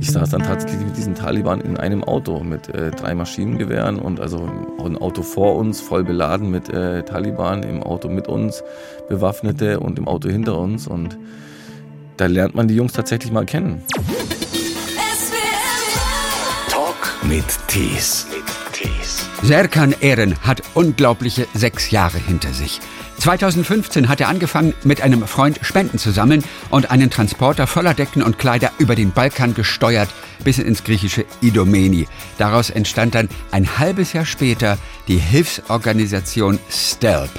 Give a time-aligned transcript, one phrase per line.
[0.00, 4.20] Ich saß dann tatsächlich mit diesen Taliban in einem Auto mit äh, drei Maschinengewehren und
[4.20, 4.48] also
[4.84, 8.62] ein Auto vor uns voll beladen mit äh, Taliban, im Auto mit uns
[9.08, 11.18] Bewaffnete und im Auto hinter uns und
[12.16, 13.82] da lernt man die Jungs tatsächlich mal kennen.
[16.68, 18.26] Talk mit Tees.
[19.42, 22.80] Serkan Ehren hat unglaubliche sechs Jahre hinter sich.
[23.18, 28.22] 2015 hat er angefangen, mit einem Freund Spenden zu sammeln und einen Transporter voller Decken
[28.22, 30.08] und Kleider über den Balkan gesteuert
[30.44, 32.06] bis ins griechische Idomeni.
[32.38, 34.78] Daraus entstand dann ein halbes Jahr später
[35.08, 37.30] die Hilfsorganisation STELP,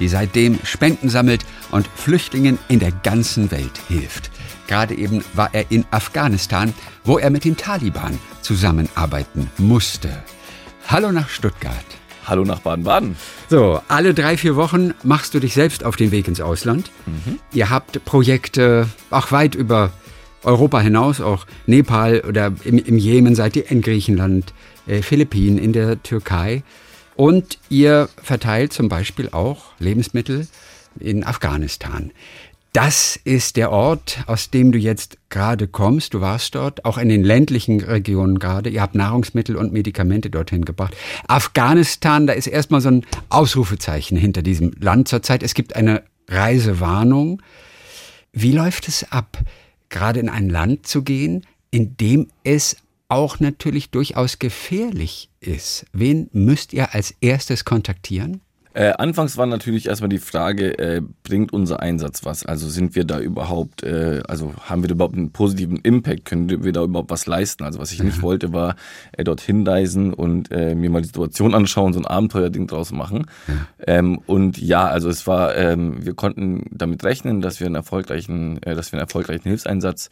[0.00, 4.30] die seitdem Spenden sammelt und Flüchtlingen in der ganzen Welt hilft.
[4.66, 6.72] Gerade eben war er in Afghanistan,
[7.04, 10.24] wo er mit den Taliban zusammenarbeiten musste.
[10.88, 11.84] Hallo nach Stuttgart.
[12.26, 13.16] Hallo nach Baden-Baden.
[13.48, 16.90] So, alle drei, vier Wochen machst du dich selbst auf den Weg ins Ausland.
[17.06, 17.38] Mhm.
[17.52, 19.92] Ihr habt Projekte auch weit über
[20.42, 24.52] Europa hinaus, auch Nepal oder im, im Jemen seid ihr in Griechenland,
[24.88, 26.64] äh, Philippinen, in der Türkei.
[27.14, 30.48] Und ihr verteilt zum Beispiel auch Lebensmittel
[30.98, 32.10] in Afghanistan.
[32.76, 36.12] Das ist der Ort, aus dem du jetzt gerade kommst.
[36.12, 38.68] Du warst dort, auch in den ländlichen Regionen gerade.
[38.68, 40.94] Ihr habt Nahrungsmittel und Medikamente dorthin gebracht.
[41.26, 45.42] Afghanistan, da ist erstmal so ein Ausrufezeichen hinter diesem Land zurzeit.
[45.42, 47.40] Es gibt eine Reisewarnung.
[48.34, 49.38] Wie läuft es ab,
[49.88, 52.76] gerade in ein Land zu gehen, in dem es
[53.08, 55.86] auch natürlich durchaus gefährlich ist?
[55.94, 58.42] Wen müsst ihr als erstes kontaktieren?
[58.76, 62.44] Äh, anfangs war natürlich erstmal die Frage, äh, bringt unser Einsatz was?
[62.44, 66.26] Also sind wir da überhaupt, äh, also haben wir da überhaupt einen positiven Impact?
[66.26, 67.64] Können wir da überhaupt was leisten?
[67.64, 68.76] Also was ich nicht wollte, war
[69.12, 73.28] äh, dorthin reisen und äh, mir mal die Situation anschauen, so ein Abenteuerding draus machen.
[73.86, 78.62] Ähm, und ja, also es war, ähm, wir konnten damit rechnen, dass wir einen erfolgreichen,
[78.62, 80.10] äh, dass wir einen erfolgreichen Hilfseinsatz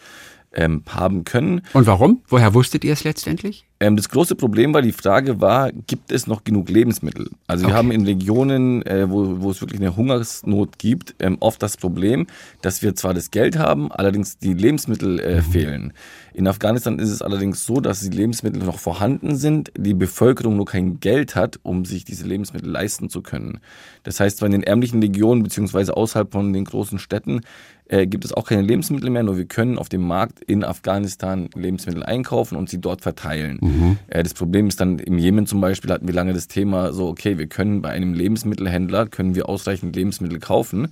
[0.55, 1.63] ähm, haben können.
[1.75, 2.23] Und warum?
[2.29, 3.67] Woher wusstet ihr es letztendlich?
[3.81, 7.29] Ähm, das große Problem war, die Frage war, gibt es noch genug Lebensmittel?
[7.47, 7.73] Also okay.
[7.73, 11.77] wir haben in Regionen, äh, wo, wo es wirklich eine Hungersnot gibt, ähm, oft das
[11.77, 12.27] Problem,
[12.63, 15.43] dass wir zwar das Geld haben, allerdings die Lebensmittel äh, mhm.
[15.43, 15.93] fehlen.
[16.35, 20.67] In Afghanistan ist es allerdings so, dass die Lebensmittel noch vorhanden sind, die Bevölkerung nur
[20.67, 23.61] kein Geld hat, um sich diese Lebensmittel leisten zu können.
[24.03, 27.43] Das heißt, zwar in den ärmlichen Regionen beziehungsweise außerhalb von den großen Städten
[27.87, 31.49] äh, gibt es auch keine Lebensmittel mehr, nur wir können auf dem Markt in Afghanistan
[31.55, 33.59] Lebensmittel einkaufen und sie dort verteilen.
[33.65, 33.99] Mhm.
[34.09, 37.09] Äh, das Problem ist dann im Jemen zum Beispiel hatten wir lange das Thema so,
[37.09, 40.89] okay, wir können bei einem Lebensmittelhändler, können wir ausreichend Lebensmittel kaufen,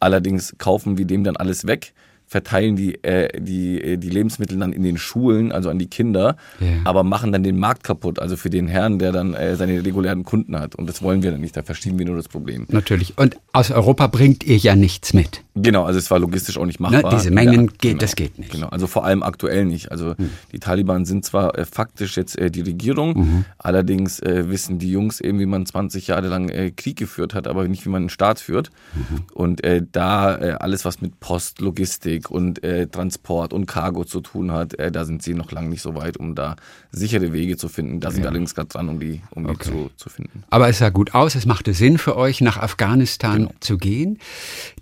[0.00, 1.92] allerdings kaufen wir dem dann alles weg
[2.26, 6.36] verteilen die, äh, die, äh, die Lebensmittel dann in den Schulen, also an die Kinder,
[6.60, 6.80] yeah.
[6.84, 10.24] aber machen dann den Markt kaputt, also für den Herrn, der dann äh, seine regulären
[10.24, 10.74] Kunden hat.
[10.74, 12.66] Und das wollen wir dann nicht, da verstehen wir nur das Problem.
[12.68, 13.16] Natürlich.
[13.16, 15.42] Und aus Europa bringt ihr ja nichts mit.
[15.56, 17.12] Genau, also es war logistisch auch nicht ne, machbar.
[17.12, 18.52] Ne, diese Mengen, geht, genau, das geht nicht.
[18.52, 19.90] Genau, also vor allem aktuell nicht.
[19.90, 20.30] Also hm.
[20.52, 23.44] die Taliban sind zwar äh, faktisch jetzt äh, die Regierung, mhm.
[23.56, 27.48] allerdings äh, wissen die Jungs eben, wie man 20 Jahre lang äh, Krieg geführt hat,
[27.48, 28.70] aber nicht, wie man einen Staat führt.
[28.94, 29.22] Mhm.
[29.32, 32.60] Und äh, da äh, alles, was mit Post, Logistik, und
[32.92, 36.34] Transport und Cargo zu tun hat, da sind sie noch lange nicht so weit, um
[36.34, 36.56] da
[36.90, 38.00] sichere Wege zu finden.
[38.00, 39.56] Da sind wir allerdings gerade dran, um die, um okay.
[39.64, 40.44] die zu, zu finden.
[40.50, 43.50] Aber es sah gut aus, es machte Sinn für euch, nach Afghanistan genau.
[43.60, 44.18] zu gehen.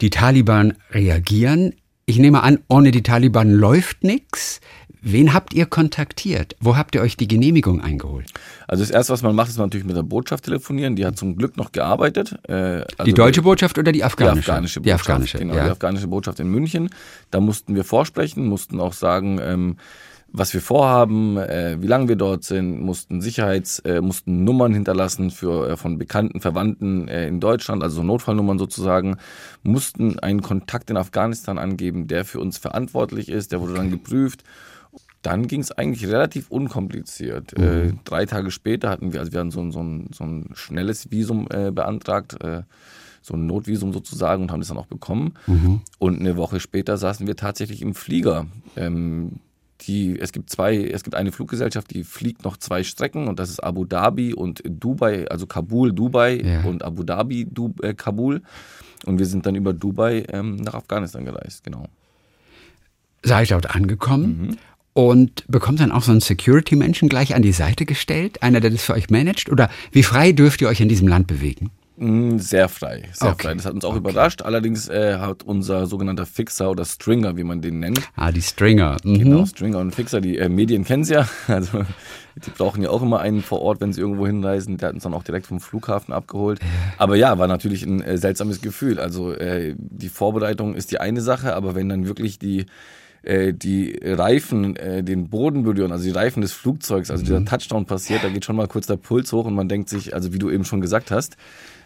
[0.01, 1.75] Die Taliban reagieren.
[2.07, 4.61] Ich nehme an, ohne die Taliban läuft nichts.
[5.07, 6.57] Wen habt ihr kontaktiert?
[6.61, 8.33] Wo habt ihr euch die Genehmigung eingeholt?
[8.67, 10.97] Also das Erste, was man macht, ist natürlich mit der Botschaft telefonieren.
[10.97, 12.37] Die hat zum Glück noch gearbeitet.
[12.49, 14.47] Äh, also die deutsche Botschaft oder die afghanische?
[14.47, 14.87] Die afghanische Botschaft.
[14.87, 15.65] Die afghanische, genau, ja.
[15.65, 16.89] die afghanische Botschaft in München.
[17.31, 19.77] Da mussten wir vorsprechen, mussten auch sagen, ähm,
[20.37, 25.31] was wir vorhaben, äh, wie lange wir dort sind, mussten Sicherheits, äh, mussten Nummern hinterlassen
[25.31, 29.17] für äh, von bekannten Verwandten äh, in Deutschland, also Notfallnummern sozusagen,
[29.62, 34.43] mussten einen Kontakt in Afghanistan angeben, der für uns verantwortlich ist, der wurde dann geprüft
[35.23, 37.56] dann ging es eigentlich relativ unkompliziert.
[37.56, 37.65] Mhm.
[37.65, 41.11] Äh, drei Tage später hatten wir, also wir hatten so, so, ein, so ein schnelles
[41.11, 42.37] Visum äh, beantragt,
[43.23, 45.33] so ein Notvisum sozusagen und haben das dann auch bekommen.
[45.47, 45.81] Mhm.
[45.99, 48.44] Und eine Woche später saßen wir tatsächlich im Flieger.
[48.77, 49.41] Ähm,
[49.83, 53.50] die, es gibt zwei, es gibt eine Fluggesellschaft, die fliegt noch zwei Strecken und das
[53.50, 56.62] ist Abu Dhabi und Dubai, also Kabul, Dubai ja.
[56.62, 58.43] und Abu Dhabi, du, äh, Kabul.
[59.05, 61.87] Und wir sind dann über Dubai ähm, nach Afghanistan gereist, genau.
[63.23, 64.59] Seid dort angekommen mhm
[64.94, 68.85] und bekommt dann auch so einen Security-Menschen gleich an die Seite gestellt, einer, der das
[68.85, 69.50] für euch managt?
[69.50, 71.71] Oder wie frei dürft ihr euch in diesem Land bewegen?
[71.96, 73.44] Mm, sehr frei, sehr okay.
[73.44, 73.55] frei.
[73.55, 73.99] Das hat uns auch okay.
[73.99, 74.43] überrascht.
[74.43, 78.00] Allerdings äh, hat unser sogenannter Fixer oder Stringer, wie man den nennt.
[78.17, 78.96] Ah, die Stringer.
[79.05, 79.19] Mhm.
[79.19, 80.20] Genau, Stringer und Fixer.
[80.20, 81.29] Die äh, Medien kennen sie ja.
[81.46, 81.85] Also
[82.35, 84.76] die brauchen ja auch immer einen vor Ort, wenn sie irgendwo hinreisen.
[84.76, 86.58] Der hat uns dann auch direkt vom Flughafen abgeholt.
[86.99, 88.99] Aber ja, war natürlich ein äh, seltsames Gefühl.
[88.99, 92.67] Also äh, die Vorbereitung ist die eine Sache, aber wenn dann wirklich die
[93.23, 97.87] äh, die Reifen äh, den Boden berühren, also die Reifen des Flugzeugs, also dieser Touchdown
[97.87, 100.38] passiert, da geht schon mal kurz der Puls hoch und man denkt sich, also wie
[100.38, 101.37] du eben schon gesagt hast,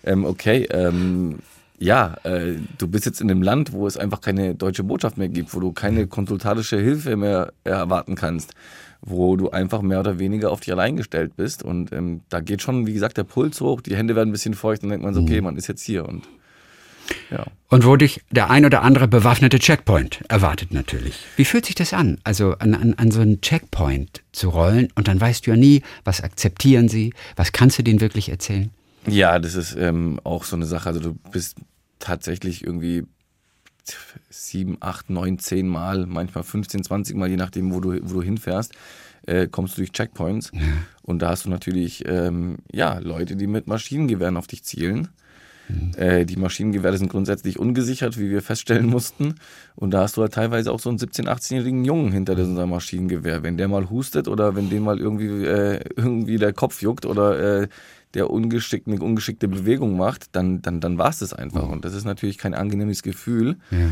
[0.05, 1.39] ähm, okay, ähm,
[1.79, 5.29] ja, äh, du bist jetzt in einem Land, wo es einfach keine deutsche Botschaft mehr
[5.29, 8.55] gibt, wo du keine konsultarische Hilfe mehr erwarten kannst,
[9.01, 11.63] wo du einfach mehr oder weniger auf dich allein gestellt bist.
[11.63, 14.55] Und ähm, da geht schon, wie gesagt, der Puls hoch, die Hände werden ein bisschen
[14.55, 16.29] feucht und dann denkt man so, okay, man ist jetzt hier und
[17.31, 17.47] ja.
[17.71, 21.15] Und wo dich der ein oder andere bewaffnete Checkpoint erwartet natürlich.
[21.37, 25.09] Wie fühlt sich das an, also an, an, an so einen Checkpoint zu rollen und
[25.09, 28.71] dann weißt du ja nie, was akzeptieren sie, was kannst du denen wirklich erzählen?
[29.07, 30.89] Ja, das ist ähm, auch so eine Sache.
[30.89, 31.57] Also du bist
[31.99, 33.05] tatsächlich irgendwie
[34.29, 38.23] sieben, acht, neun, zehn Mal, manchmal 15, 20 Mal, je nachdem, wo du, wo du
[38.23, 38.75] hinfährst,
[39.27, 40.51] äh, kommst du durch Checkpoints.
[40.53, 40.61] Ja.
[41.03, 45.09] Und da hast du natürlich ähm, ja, Leute, die mit Maschinengewehren auf dich zielen.
[45.69, 45.93] Mhm.
[45.97, 49.35] Äh, die Maschinengewehre sind grundsätzlich ungesichert, wie wir feststellen mussten.
[49.75, 53.43] Und da hast du halt teilweise auch so einen 17-, 18-jährigen Jungen hinter diesem Maschinengewehr.
[53.43, 57.63] Wenn der mal hustet oder wenn dem mal irgendwie, äh, irgendwie der Kopf juckt oder
[57.63, 57.69] äh,
[58.15, 61.67] der ungeschickt, eine ungeschickte Bewegung macht, dann, dann, dann war es das einfach.
[61.67, 61.73] Mhm.
[61.73, 63.57] Und das ist natürlich kein angenehmes Gefühl.
[63.71, 63.89] Ja.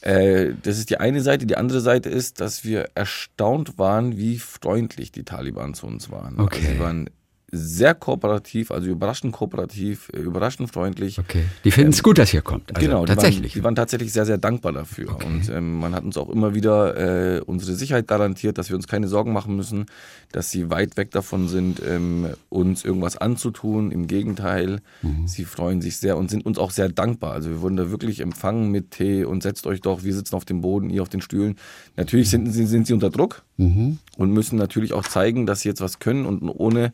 [0.00, 1.46] Äh, das ist die eine Seite.
[1.46, 6.38] Die andere Seite ist, dass wir erstaunt waren, wie freundlich die Taliban zu uns waren.
[6.38, 6.60] Also okay.
[6.60, 7.10] Also sie waren
[7.52, 11.18] sehr kooperativ, also überraschend kooperativ, äh, überraschend freundlich.
[11.18, 11.44] Okay.
[11.64, 12.74] Die finden es ähm, gut, dass ihr kommt.
[12.74, 13.52] Also genau, tatsächlich.
[13.52, 15.10] Die waren, die waren, tatsächlich sehr, sehr dankbar dafür.
[15.12, 15.26] Okay.
[15.26, 18.86] Und ähm, man hat uns auch immer wieder äh, unsere Sicherheit garantiert, dass wir uns
[18.86, 19.86] keine Sorgen machen müssen,
[20.32, 23.90] dass sie weit weg davon sind, ähm, uns irgendwas anzutun.
[23.90, 25.26] Im Gegenteil, mhm.
[25.26, 27.32] sie freuen sich sehr und sind uns auch sehr dankbar.
[27.32, 30.44] Also wir wurden da wirklich empfangen mit Tee und setzt euch doch, wir sitzen auf
[30.44, 31.56] dem Boden, ihr auf den Stühlen.
[31.96, 33.98] Natürlich sind, sind sie unter Druck mhm.
[34.16, 36.92] und müssen natürlich auch zeigen, dass sie jetzt was können und ohne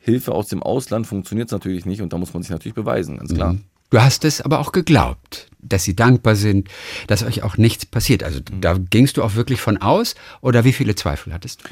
[0.00, 3.18] Hilfe aus dem Ausland funktioniert es natürlich nicht und da muss man sich natürlich beweisen,
[3.18, 3.52] ganz klar.
[3.54, 3.64] Mhm.
[3.90, 6.68] Du hast es aber auch geglaubt, dass sie dankbar sind,
[7.08, 8.22] dass euch auch nichts passiert.
[8.22, 8.60] Also mhm.
[8.60, 11.68] da gingst du auch wirklich von aus oder wie viele Zweifel hattest du?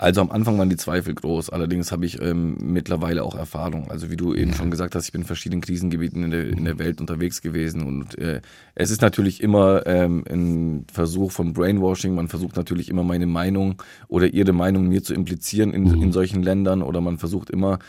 [0.00, 3.90] Also am Anfang waren die Zweifel groß, allerdings habe ich ähm, mittlerweile auch Erfahrung.
[3.90, 6.64] Also wie du eben schon gesagt hast, ich bin in verschiedenen Krisengebieten in der, in
[6.64, 8.40] der Welt unterwegs gewesen und äh,
[8.76, 12.14] es ist natürlich immer ähm, ein Versuch von Brainwashing.
[12.14, 16.02] Man versucht natürlich immer meine Meinung oder ihre Meinung mir zu implizieren in, mhm.
[16.02, 17.80] in solchen Ländern oder man versucht immer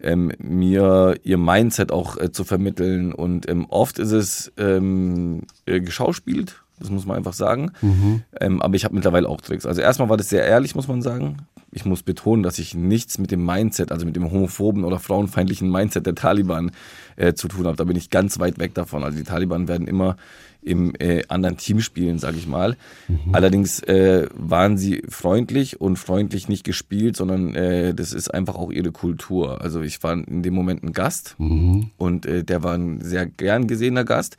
[0.00, 5.80] ähm, mir ihr Mindset auch äh, zu vermitteln und ähm, oft ist es ähm, äh,
[5.80, 7.72] geschauspielt das muss man einfach sagen.
[7.82, 8.22] Mhm.
[8.40, 9.66] Ähm, aber ich habe mittlerweile auch Tricks.
[9.66, 11.36] Also erstmal war das sehr ehrlich, muss man sagen.
[11.70, 15.70] Ich muss betonen, dass ich nichts mit dem Mindset, also mit dem homophoben oder frauenfeindlichen
[15.70, 16.72] Mindset der Taliban
[17.16, 17.76] äh, zu tun habe.
[17.76, 19.04] Da bin ich ganz weit weg davon.
[19.04, 20.16] Also die Taliban werden immer
[20.62, 22.76] im äh, anderen Team spielen, sage ich mal.
[23.08, 23.34] Mhm.
[23.34, 28.70] Allerdings äh, waren sie freundlich und freundlich nicht gespielt, sondern äh, das ist einfach auch
[28.70, 29.60] ihre Kultur.
[29.60, 31.90] Also ich war in dem Moment ein Gast mhm.
[31.96, 34.36] und äh, der war ein sehr gern gesehener Gast.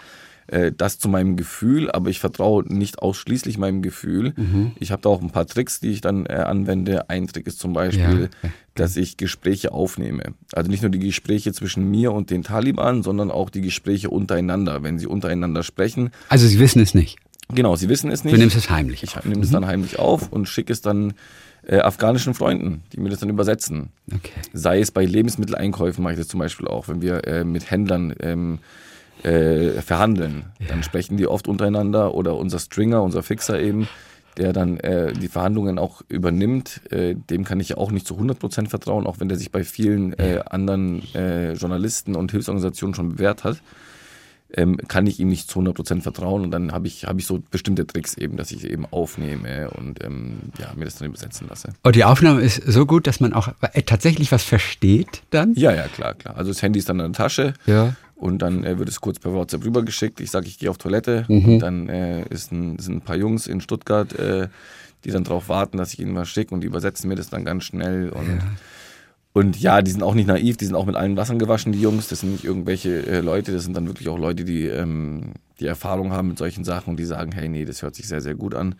[0.48, 4.34] Äh, das zu meinem Gefühl, aber ich vertraue nicht ausschließlich meinem Gefühl.
[4.36, 4.72] Mhm.
[4.80, 7.10] Ich habe da auch ein paar Tricks, die ich dann äh, anwende.
[7.10, 8.50] Ein Trick ist zum Beispiel, ja.
[8.76, 10.34] dass ich Gespräche aufnehme.
[10.54, 14.84] Also nicht nur die Gespräche zwischen mir und den Taliban, sondern auch die Gespräche untereinander,
[14.84, 16.12] wenn sie untereinander sprechen.
[16.30, 17.18] Also sie wissen es nicht.
[17.54, 18.36] Genau, sie wissen es nicht.
[18.36, 19.04] Du nimmst es heimlich.
[19.04, 21.14] Ich nehme es dann heimlich auf und schicke es dann
[21.68, 23.90] äh, afghanischen Freunden, die mir das dann übersetzen.
[24.14, 24.32] Okay.
[24.54, 28.16] Sei es bei Lebensmitteleinkäufen, mache ich das zum Beispiel auch, wenn wir äh, mit Händlern
[28.22, 28.60] ähm,
[29.23, 30.45] äh, verhandeln.
[30.59, 30.68] Ja.
[30.69, 33.88] Dann sprechen die oft untereinander oder unser Stringer, unser Fixer eben,
[34.38, 38.15] der dann äh, die Verhandlungen auch übernimmt, äh, dem kann ich ja auch nicht zu
[38.15, 43.09] 100% vertrauen, auch wenn der sich bei vielen äh, anderen äh, Journalisten und Hilfsorganisationen schon
[43.09, 43.61] bewährt hat.
[44.56, 47.42] Ähm, kann ich ihm nicht zu 100% vertrauen und dann habe ich, hab ich so
[47.52, 51.70] bestimmte Tricks eben, dass ich eben aufnehme und ähm, ja, mir das dann übersetzen lasse.
[51.84, 55.54] Und die Aufnahme ist so gut, dass man auch äh, tatsächlich was versteht dann?
[55.56, 56.36] Ja, ja, klar, klar.
[56.36, 59.18] Also das Handy ist dann in der Tasche ja und dann äh, wird es kurz
[59.18, 60.22] per WhatsApp rübergeschickt.
[60.22, 61.46] Ich sage, ich gehe auf Toilette mhm.
[61.46, 64.48] und dann äh, ist ein, sind ein paar Jungs in Stuttgart, äh,
[65.04, 67.46] die dann darauf warten, dass ich ihnen was schicke und die übersetzen mir das dann
[67.46, 68.44] ganz schnell und ja.
[69.33, 71.81] Und ja, die sind auch nicht naiv, die sind auch mit allen Wassern gewaschen, die
[71.81, 72.09] Jungs.
[72.09, 75.68] Das sind nicht irgendwelche äh, Leute, das sind dann wirklich auch Leute, die ähm, die
[75.68, 78.35] Erfahrung haben mit solchen Sachen und die sagen, hey, nee, das hört sich sehr, sehr
[78.35, 78.76] gut an.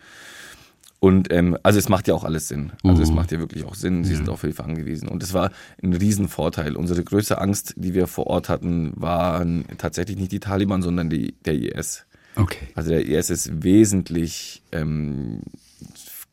[1.00, 2.72] Und ähm, also es macht ja auch alles Sinn.
[2.84, 3.02] Also mhm.
[3.02, 4.04] es macht ja wirklich auch Sinn.
[4.04, 4.16] Sie mhm.
[4.18, 5.08] sind auf Hilfe angewiesen.
[5.08, 5.50] Und es war
[5.82, 6.76] ein Riesenvorteil.
[6.76, 11.34] Unsere größte Angst, die wir vor Ort hatten, waren tatsächlich nicht die Taliban, sondern die,
[11.44, 12.04] der IS.
[12.36, 12.68] Okay.
[12.76, 15.40] Also der IS ist wesentlich ähm,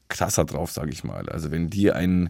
[0.08, 1.30] krasser drauf, sage ich mal.
[1.30, 2.30] Also wenn die einen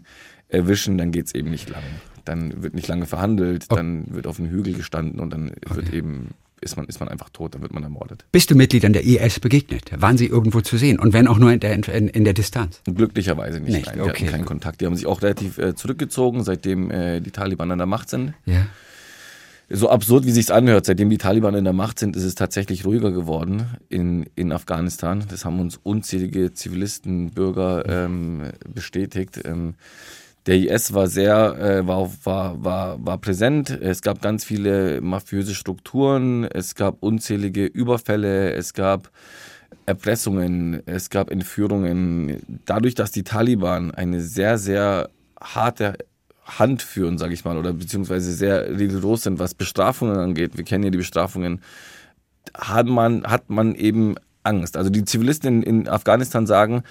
[0.50, 1.82] erwischen, dann geht's eben nicht lang.
[2.24, 3.80] Dann wird nicht lange verhandelt, okay.
[3.80, 5.76] dann wird auf einem Hügel gestanden und dann okay.
[5.76, 6.30] wird eben
[6.60, 8.24] ist man, ist man einfach tot, dann wird man ermordet.
[8.32, 9.90] Bist du Mitgliedern der IS begegnet?
[9.96, 10.98] Waren sie irgendwo zu sehen?
[10.98, 12.82] Und wenn auch nur in der, in, in der Distanz?
[12.84, 13.74] Glücklicherweise nicht.
[13.74, 13.86] nicht.
[13.86, 14.24] Nein, okay.
[14.24, 14.80] hatten keinen Kontakt.
[14.80, 18.34] Die haben sich auch relativ äh, zurückgezogen, seitdem äh, die Taliban an der Macht sind.
[18.44, 18.66] Ja.
[19.70, 22.84] so absurd, wie sich's anhört, seitdem die Taliban in der Macht sind, ist es tatsächlich
[22.84, 25.24] ruhiger geworden in, in Afghanistan.
[25.30, 29.40] Das haben uns unzählige Zivilisten, Bürger ähm, bestätigt.
[29.44, 29.74] Ähm,
[30.46, 33.70] der IS war sehr, äh, war, war, war, war präsent.
[33.70, 36.44] Es gab ganz viele mafiöse Strukturen.
[36.44, 38.52] Es gab unzählige Überfälle.
[38.52, 39.10] Es gab
[39.86, 40.82] Erpressungen.
[40.86, 42.60] Es gab Entführungen.
[42.64, 45.94] Dadurch, dass die Taliban eine sehr, sehr harte
[46.44, 50.56] Hand führen, sage ich mal, oder beziehungsweise sehr rigoros sind, was Bestrafungen angeht.
[50.56, 51.60] Wir kennen ja die Bestrafungen.
[52.54, 54.76] Hat man, hat man eben Angst.
[54.76, 56.82] Also die Zivilisten in, in Afghanistan sagen,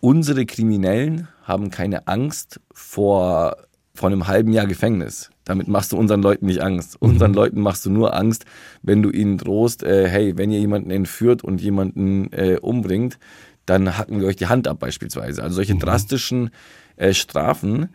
[0.00, 3.56] unsere Kriminellen haben keine Angst vor,
[3.94, 5.30] vor einem halben Jahr Gefängnis.
[5.44, 7.00] Damit machst du unseren Leuten nicht Angst.
[7.00, 7.10] Mhm.
[7.10, 8.44] Unseren Leuten machst du nur Angst,
[8.82, 13.18] wenn du ihnen drohst, äh, hey, wenn ihr jemanden entführt und jemanden äh, umbringt,
[13.64, 15.42] dann hacken wir euch die Hand ab beispielsweise.
[15.42, 15.80] Also solche mhm.
[15.80, 16.50] drastischen
[16.96, 17.90] äh, Strafen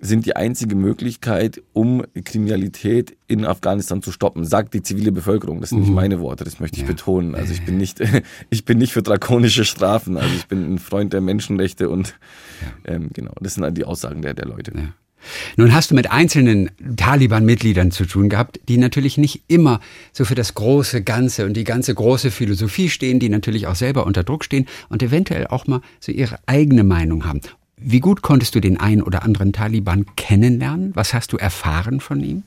[0.00, 5.60] sind die einzige Möglichkeit, um Kriminalität in Afghanistan zu stoppen, sagt die zivile Bevölkerung.
[5.60, 5.94] Das sind nicht mhm.
[5.94, 6.88] meine Worte, das möchte ich ja.
[6.88, 7.34] betonen.
[7.34, 8.00] Also ich bin nicht,
[8.50, 10.16] ich bin nicht für drakonische Strafen.
[10.16, 12.14] Also ich bin ein Freund der Menschenrechte und
[12.86, 12.94] ja.
[12.94, 14.72] ähm, genau, das sind die Aussagen der, der Leute.
[14.74, 14.92] Ja.
[15.56, 19.80] Nun hast du mit einzelnen Taliban-Mitgliedern zu tun gehabt, die natürlich nicht immer
[20.12, 24.06] so für das große Ganze und die ganze große Philosophie stehen, die natürlich auch selber
[24.06, 27.40] unter Druck stehen und eventuell auch mal so ihre eigene Meinung haben.
[27.76, 30.92] Wie gut konntest du den einen oder anderen Taliban kennenlernen?
[30.94, 32.44] Was hast du erfahren von ihm?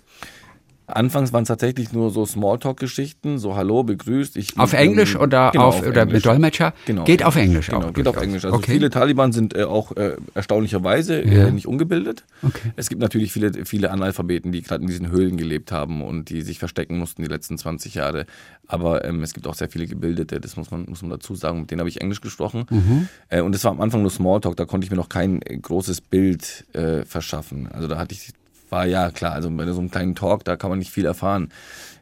[0.88, 4.38] Anfangs waren es tatsächlich nur so Smalltalk-Geschichten, so Hallo, begrüßt.
[4.38, 6.74] Ich, auf Englisch ähm, oder genau, auf, auf oder mit Dolmetscher?
[6.86, 7.04] Genau.
[7.04, 7.94] Geht auf Englisch genau, auch.
[7.94, 8.46] Geht auf Englisch.
[8.46, 8.72] Also okay.
[8.72, 11.48] viele Taliban sind äh, auch äh, erstaunlicherweise äh, ja.
[11.48, 12.24] äh, nicht ungebildet.
[12.42, 12.72] Okay.
[12.78, 16.42] Es gibt natürlich viele, viele Analphabeten, die gerade in diesen Höhlen gelebt haben und die
[16.42, 18.26] sich verstecken mussten die letzten 20 Jahre.
[18.66, 21.62] Aber ähm, es gibt auch sehr viele Gebildete, das muss man, muss man dazu sagen.
[21.62, 22.66] Mit denen habe ich Englisch gesprochen.
[22.70, 23.10] Mhm.
[23.28, 25.58] Äh, und das war am Anfang nur Smalltalk, da konnte ich mir noch kein äh,
[25.58, 26.66] großes Bild
[27.06, 27.68] verschaffen.
[27.72, 28.32] Also da hatte ich
[28.70, 31.50] war ja klar, also bei so einem kleinen Talk, da kann man nicht viel erfahren.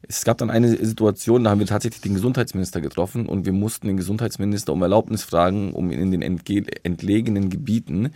[0.08, 3.88] Es gab dann eine Situation, da haben wir tatsächlich den Gesundheitsminister getroffen und wir mussten
[3.88, 8.12] den Gesundheitsminister um Erlaubnis fragen, um in den entlegenen Gebieten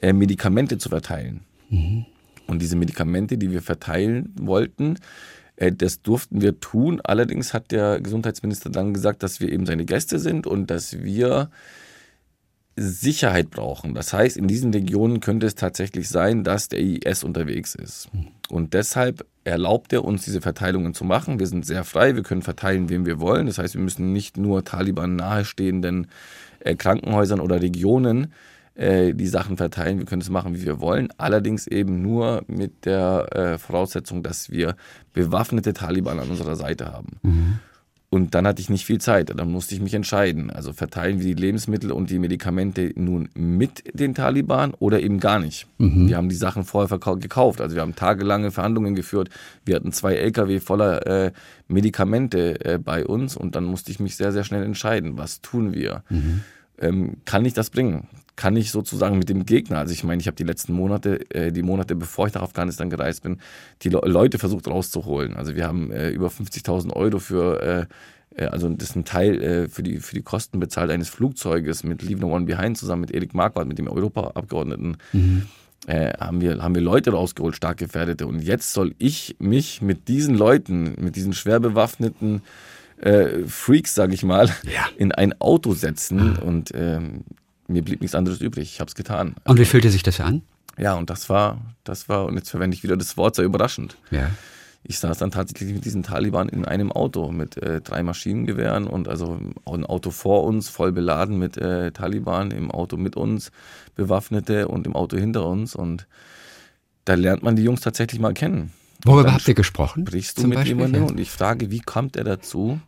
[0.00, 1.40] äh, Medikamente zu verteilen.
[1.70, 2.04] Mhm.
[2.46, 4.96] Und diese Medikamente, die wir verteilen wollten,
[5.56, 7.00] äh, das durften wir tun.
[7.02, 11.50] Allerdings hat der Gesundheitsminister dann gesagt, dass wir eben seine Gäste sind und dass wir
[12.82, 13.94] Sicherheit brauchen.
[13.94, 18.08] Das heißt, in diesen Regionen könnte es tatsächlich sein, dass der IS unterwegs ist.
[18.48, 21.38] Und deshalb erlaubt er uns, diese Verteilungen zu machen.
[21.38, 23.46] Wir sind sehr frei, wir können verteilen, wem wir wollen.
[23.46, 26.06] Das heißt, wir müssen nicht nur Taliban nahestehenden
[26.60, 28.32] äh, Krankenhäusern oder Regionen
[28.74, 29.98] äh, die Sachen verteilen.
[29.98, 31.08] Wir können es machen, wie wir wollen.
[31.18, 34.74] Allerdings eben nur mit der äh, Voraussetzung, dass wir
[35.12, 37.18] bewaffnete Taliban an unserer Seite haben.
[37.22, 37.58] Mhm.
[38.12, 39.30] Und dann hatte ich nicht viel Zeit.
[39.32, 40.50] Dann musste ich mich entscheiden.
[40.50, 45.38] Also verteilen wir die Lebensmittel und die Medikamente nun mit den Taliban oder eben gar
[45.38, 45.68] nicht.
[45.78, 46.08] Mhm.
[46.08, 47.60] Wir haben die Sachen vorher gekauft.
[47.60, 49.30] Also wir haben tagelange Verhandlungen geführt.
[49.64, 51.32] Wir hatten zwei Lkw voller äh,
[51.68, 55.16] Medikamente äh, bei uns und dann musste ich mich sehr, sehr schnell entscheiden.
[55.16, 56.02] Was tun wir?
[56.10, 56.40] Mhm.
[56.78, 58.08] Ähm, kann ich das bringen?
[58.40, 61.52] Kann ich sozusagen mit dem Gegner, also ich meine, ich habe die letzten Monate, äh,
[61.52, 63.38] die Monate bevor ich nach Afghanistan gereist bin,
[63.82, 65.36] die Le Leute versucht rauszuholen.
[65.36, 67.88] Also wir haben äh, über 50.000 Euro für,
[68.34, 71.10] äh, äh, also das ist ein Teil äh, für, die, für die Kosten bezahlt eines
[71.10, 74.96] Flugzeuges mit Leave No One Behind zusammen mit Erik Marquardt, mit dem Europaabgeordneten.
[75.12, 75.42] Mhm.
[75.86, 78.26] Äh, haben, wir, haben wir Leute rausgeholt, stark Gefährdete.
[78.26, 82.40] Und jetzt soll ich mich mit diesen Leuten, mit diesen schwer bewaffneten
[82.96, 84.88] äh, Freaks, sag ich mal, ja.
[84.96, 86.38] in ein Auto setzen.
[86.38, 86.42] Ah.
[86.42, 87.24] Und ähm,
[87.72, 88.72] mir blieb nichts anderes übrig.
[88.74, 89.34] Ich habe es getan.
[89.44, 90.42] Und wie fühlte sich das an?
[90.78, 93.96] Ja, und das war, das war, und jetzt verwende ich wieder das Wort, sehr überraschend.
[94.10, 94.30] Ja.
[94.82, 99.08] Ich saß dann tatsächlich mit diesen Taliban in einem Auto mit äh, drei Maschinengewehren und
[99.08, 103.52] also ein Auto vor uns, voll beladen mit äh, Taliban, im Auto mit uns,
[103.94, 105.74] Bewaffnete und im Auto hinter uns.
[105.74, 106.06] Und
[107.04, 108.72] da lernt man die Jungs tatsächlich mal kennen.
[109.04, 110.06] Worüber habt ihr gesprochen?
[110.06, 111.08] Sprichst du mit Beispiel, jemandem ja.
[111.08, 112.80] und ich frage, wie kommt er dazu,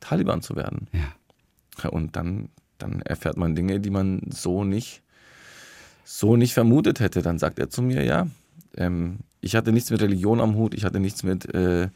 [0.00, 0.88] Taliban zu werden?
[0.92, 1.88] Ja.
[1.90, 2.48] Und dann
[2.84, 5.02] dann erfährt man Dinge, die man so nicht,
[6.04, 7.22] so nicht vermutet hätte.
[7.22, 8.26] Dann sagt er zu mir, ja,
[8.76, 11.88] ähm, ich hatte nichts mit Religion am Hut, ich hatte nichts mit, äh,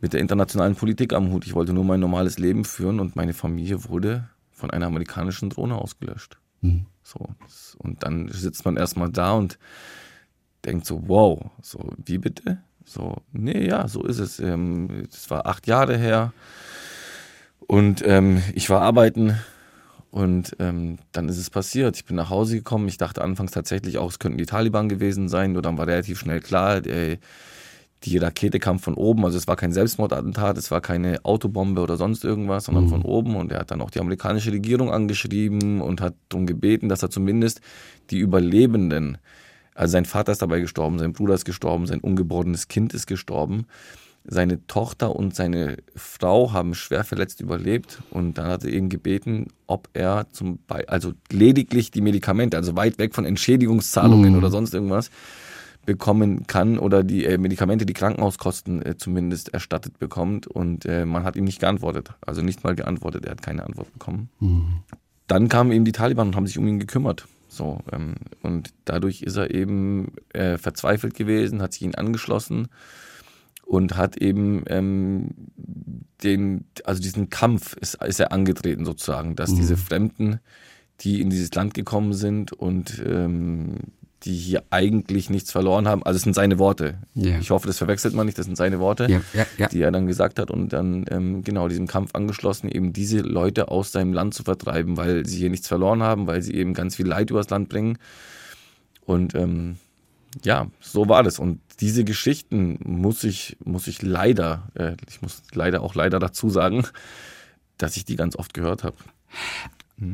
[0.00, 1.46] mit der internationalen Politik am Hut.
[1.46, 5.76] Ich wollte nur mein normales Leben führen und meine Familie wurde von einer amerikanischen Drohne
[5.76, 6.38] ausgelöscht.
[6.62, 6.86] Mhm.
[7.02, 7.28] So,
[7.78, 9.58] und dann sitzt man erstmal da und
[10.64, 12.62] denkt so, wow, so, wie bitte?
[12.86, 14.40] So, nee, ja, so ist es.
[14.40, 16.32] Ähm, das war acht Jahre her.
[17.66, 19.38] Und ähm, ich war arbeiten,
[20.14, 21.96] und ähm, dann ist es passiert.
[21.96, 22.86] Ich bin nach Hause gekommen.
[22.86, 25.50] Ich dachte anfangs tatsächlich auch, es könnten die Taliban gewesen sein.
[25.50, 27.18] Nur dann war relativ schnell klar, die,
[28.04, 29.24] die Rakete kam von oben.
[29.24, 32.90] Also es war kein Selbstmordattentat, es war keine Autobombe oder sonst irgendwas, sondern mhm.
[32.90, 33.34] von oben.
[33.34, 37.10] Und er hat dann auch die amerikanische Regierung angeschrieben und hat darum gebeten, dass er
[37.10, 37.60] zumindest
[38.10, 39.18] die Überlebenden,
[39.74, 43.66] also sein Vater ist dabei gestorben, sein Bruder ist gestorben, sein ungeborenes Kind ist gestorben,
[44.26, 49.48] Seine Tochter und seine Frau haben schwer verletzt überlebt und dann hat er eben gebeten,
[49.66, 54.38] ob er zum Beispiel, also lediglich die Medikamente, also weit weg von Entschädigungszahlungen mhm.
[54.38, 55.10] oder sonst irgendwas,
[55.84, 60.46] bekommen kann oder die äh, Medikamente, die Krankenhauskosten äh, zumindest erstattet bekommt.
[60.46, 62.10] Und äh, man hat ihm nicht geantwortet.
[62.22, 64.30] Also nicht mal geantwortet, er hat keine Antwort bekommen.
[64.40, 64.82] Mhm.
[65.26, 67.26] Dann kamen eben die Taliban und haben sich um ihn gekümmert.
[67.48, 72.68] So, ähm, und dadurch ist er eben äh, verzweifelt gewesen, hat sich ihn angeschlossen
[73.64, 75.30] und hat eben ähm,
[76.22, 79.56] den, also diesen Kampf ist, ist er angetreten sozusagen, dass mhm.
[79.56, 80.40] diese Fremden,
[81.00, 83.76] die in dieses Land gekommen sind und ähm,
[84.24, 86.02] die hier eigentlich nichts verloren haben.
[86.02, 86.98] Also es sind seine Worte.
[87.14, 87.38] Ja.
[87.38, 88.38] Ich hoffe, das verwechselt man nicht.
[88.38, 91.68] Das sind seine Worte, ja, ja, die er dann gesagt hat und dann ähm, genau
[91.68, 95.68] diesem Kampf angeschlossen, eben diese Leute aus seinem Land zu vertreiben, weil sie hier nichts
[95.68, 97.98] verloren haben, weil sie eben ganz viel Leid übers Land bringen.
[99.04, 99.76] Und ähm,
[100.42, 101.38] ja, so war das.
[101.38, 106.50] Und diese Geschichten muss ich, muss ich leider, äh, ich muss leider auch leider dazu
[106.50, 106.86] sagen,
[107.78, 108.96] dass ich die ganz oft gehört habe.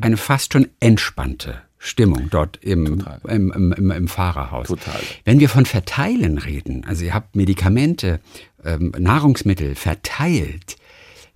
[0.01, 4.69] Eine fast schon entspannte Stimmung dort im, im, im, im, im, Fahrerhaus.
[4.69, 5.01] Total.
[5.25, 8.21] Wenn wir von Verteilen reden, also ihr habt Medikamente,
[8.63, 10.77] ähm, Nahrungsmittel verteilt,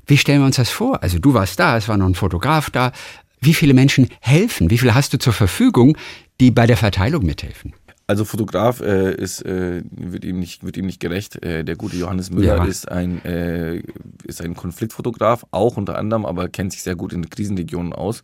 [0.06, 1.02] wie stellen wir uns das vor?
[1.02, 2.92] Also du warst da, es war noch ein Fotograf da.
[3.40, 4.68] Wie viele Menschen helfen?
[4.68, 5.96] Wie viele hast du zur Verfügung,
[6.40, 7.72] die bei der Verteilung mithelfen?
[8.06, 11.42] Also Fotograf äh, ist, äh, wird, ihm nicht, wird ihm nicht gerecht.
[11.42, 12.64] Äh, der gute Johannes Müller ja.
[12.64, 13.82] ist, ein, äh,
[14.24, 18.22] ist ein Konfliktfotograf, auch unter anderem, aber kennt sich sehr gut in Krisenregionen aus.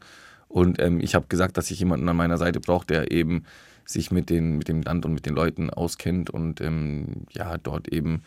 [0.49, 3.45] Und ähm, ich habe gesagt, dass ich jemanden an meiner Seite brauche, der eben
[3.87, 7.89] sich mit, den, mit dem Land und mit den Leuten auskennt und ähm, ja, dort
[7.89, 8.23] eben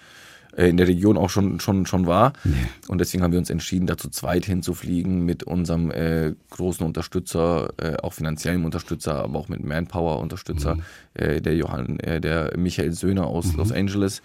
[0.55, 2.33] äh, in der Region auch schon, schon, schon war.
[2.43, 2.53] Nee.
[2.87, 7.69] Und deswegen haben wir uns entschieden, da zu zweit hinzufliegen mit unserem äh, großen Unterstützer,
[7.77, 10.81] äh, auch finanziellen Unterstützer, aber auch mit Manpower-Unterstützer, mhm.
[11.15, 13.57] äh, der Johann, äh, der Michael Söhner aus mhm.
[13.57, 14.21] Los Angeles.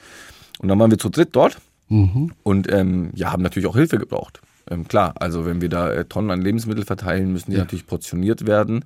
[0.59, 1.59] Und dann waren wir zu dritt dort
[1.89, 2.33] mhm.
[2.43, 4.41] und ähm, ja, haben natürlich auch Hilfe gebraucht.
[4.71, 7.63] Ähm, klar, also wenn wir da Tonnen an Lebensmittel verteilen, müssen die ja.
[7.63, 8.85] natürlich portioniert werden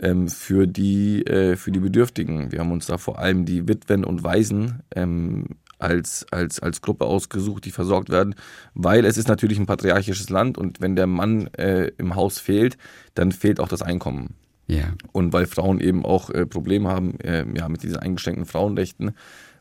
[0.00, 1.24] ähm, für, die,
[1.56, 2.52] für die Bedürftigen.
[2.52, 5.46] Wir haben uns da vor allem die Witwen und Waisen ähm,
[5.82, 8.34] als, als, als Gruppe ausgesucht, die versorgt werden,
[8.74, 12.76] weil es ist natürlich ein patriarchisches Land und wenn der Mann äh, im Haus fehlt,
[13.14, 14.34] dann fehlt auch das Einkommen.
[14.66, 14.94] Ja.
[15.12, 19.12] Und weil Frauen eben auch äh, Probleme haben äh, ja, mit diesen eingeschränkten Frauenrechten,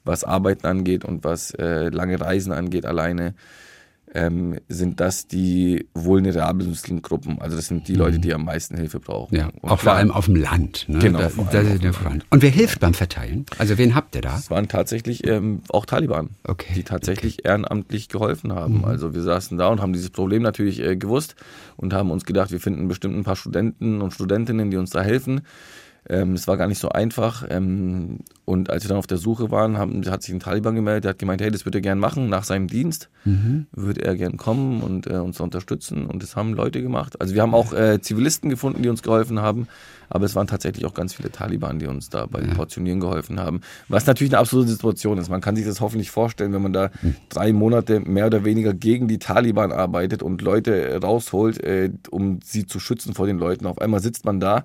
[0.03, 3.33] was Arbeiten angeht und was äh, lange Reisen angeht alleine,
[4.13, 7.39] ähm, sind das die vulnerabelsten Gruppen.
[7.39, 8.21] Also das sind die Leute, mhm.
[8.21, 9.35] die am meisten Hilfe brauchen.
[9.35, 10.85] Ja, auch klar, vor allem auf dem Land.
[10.87, 10.99] Ne?
[10.99, 11.19] Genau.
[11.19, 11.61] Da, da
[12.29, 13.45] Und wer hilft beim Verteilen?
[13.57, 14.37] Also wen habt ihr da?
[14.37, 16.73] Es waren tatsächlich ähm, auch Taliban, okay.
[16.75, 17.49] die tatsächlich okay.
[17.49, 18.79] ehrenamtlich geholfen haben.
[18.79, 18.85] Mhm.
[18.85, 21.35] Also wir saßen da und haben dieses Problem natürlich äh, gewusst
[21.77, 25.01] und haben uns gedacht, wir finden bestimmt ein paar Studenten und Studentinnen, die uns da
[25.01, 25.41] helfen.
[26.07, 27.45] Ähm, es war gar nicht so einfach.
[27.49, 31.03] Ähm, und als wir dann auf der Suche waren, haben, hat sich ein Taliban gemeldet,
[31.03, 33.09] der hat gemeint, hey, das würde er gern machen nach seinem Dienst.
[33.25, 33.67] Mhm.
[33.71, 36.05] Würde er gern kommen und äh, uns unterstützen.
[36.05, 37.19] Und das haben Leute gemacht.
[37.19, 39.67] Also wir haben auch äh, Zivilisten gefunden, die uns geholfen haben.
[40.09, 42.53] Aber es waren tatsächlich auch ganz viele Taliban, die uns da bei ja.
[42.55, 43.61] Portionieren geholfen haben.
[43.87, 45.29] Was natürlich eine absolute Situation ist.
[45.29, 47.15] Man kann sich das hoffentlich vorstellen, wenn man da mhm.
[47.29, 52.65] drei Monate mehr oder weniger gegen die Taliban arbeitet und Leute rausholt, äh, um sie
[52.65, 53.67] zu schützen vor den Leuten.
[53.67, 54.63] Auf einmal sitzt man da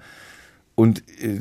[0.74, 1.40] und äh,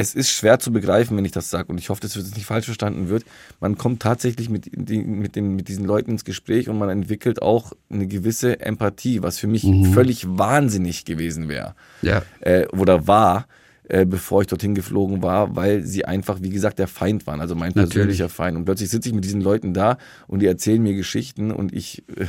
[0.00, 2.46] es ist schwer zu begreifen, wenn ich das sage, und ich hoffe, dass es nicht
[2.46, 3.24] falsch verstanden wird.
[3.60, 7.42] Man kommt tatsächlich mit, die, mit, den, mit diesen Leuten ins Gespräch und man entwickelt
[7.42, 9.92] auch eine gewisse Empathie, was für mich mhm.
[9.92, 11.74] völlig wahnsinnig gewesen wäre.
[12.00, 12.22] Ja.
[12.40, 13.46] Äh, oder war,
[13.88, 17.54] äh, bevor ich dorthin geflogen war, weil sie einfach, wie gesagt, der Feind waren, also
[17.54, 18.32] mein persönlicher Natürlich.
[18.32, 18.56] Feind.
[18.56, 22.04] Und plötzlich sitze ich mit diesen Leuten da und die erzählen mir Geschichten und ich
[22.16, 22.26] äh,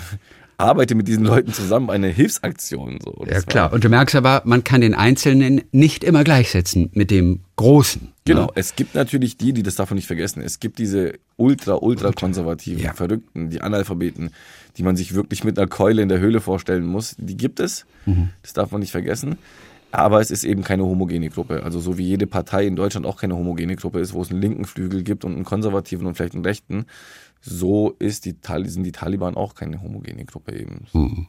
[0.61, 2.99] arbeite mit diesen Leuten zusammen eine Hilfsaktion.
[3.03, 3.25] So.
[3.29, 7.41] ja klar, und du merkst aber, man kann den Einzelnen nicht immer gleichsetzen mit dem
[7.55, 8.01] Großen.
[8.01, 8.09] Ne?
[8.25, 8.51] Genau, ne?
[8.55, 10.41] es gibt natürlich die, die das davon nicht vergessen.
[10.41, 12.93] Es gibt diese ultra, ultra konservativen, ja.
[12.93, 14.31] Verrückten, die Analphabeten,
[14.77, 17.15] die man sich wirklich mit einer Keule in der Höhle vorstellen muss.
[17.17, 18.29] Die gibt es, mhm.
[18.43, 19.37] das darf man nicht vergessen.
[19.91, 21.63] Aber es ist eben keine homogene Gruppe.
[21.63, 24.41] Also so wie jede Partei in Deutschland auch keine homogene Gruppe ist, wo es einen
[24.41, 26.85] linken Flügel gibt und einen konservativen und vielleicht einen rechten,
[27.41, 30.87] so ist die, sind die Taliban auch keine homogene Gruppe eben.
[30.93, 31.27] Mhm.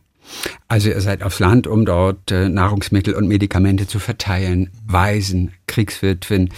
[0.68, 6.50] Also ihr seid aufs Land, um dort äh, Nahrungsmittel und Medikamente zu verteilen, Waisen, Kriegswitwen.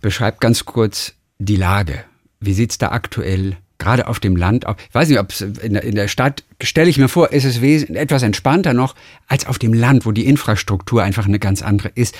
[0.00, 2.04] Beschreibt ganz kurz die Lage.
[2.40, 4.76] Wie sieht es da aktuell gerade auf dem Land aus?
[4.88, 7.58] Ich weiß nicht, ob es in, in, der Stadt, stelle ich mir vor, ist es
[7.62, 8.94] etwas entspannter noch
[9.26, 12.14] als auf dem Land, wo die Infrastruktur einfach eine ganz andere ist.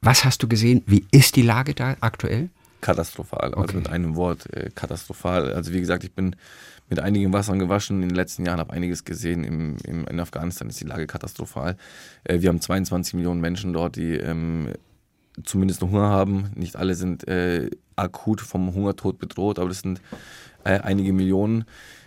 [0.00, 0.82] Was hast du gesehen?
[0.86, 2.48] Wie ist die Lage da aktuell?
[2.82, 3.54] Katastrophal.
[3.54, 3.62] Also okay.
[3.62, 5.54] Also mit einem Wort äh, katastrophal.
[5.54, 6.36] Also wie gesagt, ich bin
[6.90, 9.44] mit einigen Wassern gewaschen in den letzten Jahren, habe einiges gesehen.
[9.44, 11.76] Im, im, in Afghanistan ist die Lage katastrophal.
[12.24, 14.68] Äh, wir haben 22 Millionen Menschen dort, die ähm,
[15.44, 16.50] zumindest noch Hunger haben.
[16.54, 20.02] Nicht alle sind äh, akut vom Hungertod bedroht, aber das sind
[20.64, 21.64] äh, einige Millionen.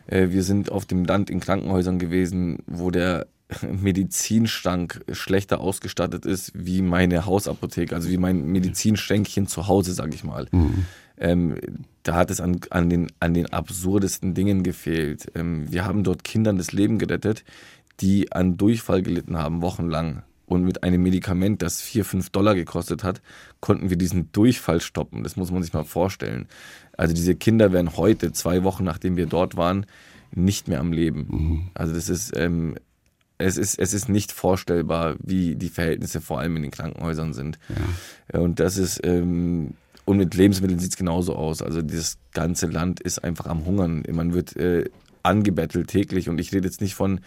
[0.07, 3.27] Äh, wir sind auf dem Land in Krankenhäusern gewesen, wo der
[3.69, 10.23] Medizinstank schlechter ausgestattet ist wie meine Hausapotheke, also wie mein Medizinschränkchen zu Hause, sag ich
[10.23, 10.47] mal.
[10.51, 10.85] Mhm.
[11.17, 11.55] Ähm,
[12.03, 15.31] da hat es an, an, den, an den absurdesten Dingen gefehlt.
[15.35, 17.43] Ähm, wir haben dort Kindern das Leben gerettet,
[18.01, 20.23] die an Durchfall gelitten haben, wochenlang.
[20.47, 23.21] Und mit einem Medikament, das 4, 5 Dollar gekostet hat,
[23.61, 25.23] konnten wir diesen Durchfall stoppen.
[25.23, 26.47] Das muss man sich mal vorstellen.
[26.97, 29.87] Also diese Kinder wären heute, zwei Wochen nachdem wir dort waren,
[30.31, 31.27] nicht mehr am Leben.
[31.29, 31.69] Mhm.
[31.73, 32.75] Also das ist, ähm,
[33.37, 37.59] es ist, es ist nicht vorstellbar, wie die Verhältnisse vor allem in den Krankenhäusern sind.
[38.33, 38.39] Ja.
[38.39, 39.73] Und das ist, ähm,
[40.05, 41.61] und mit Lebensmitteln sieht es genauso aus.
[41.61, 44.03] Also dieses ganze Land ist einfach am Hungern.
[44.11, 44.85] Man wird äh,
[45.23, 46.29] angebettelt täglich.
[46.29, 47.19] Und ich rede jetzt nicht von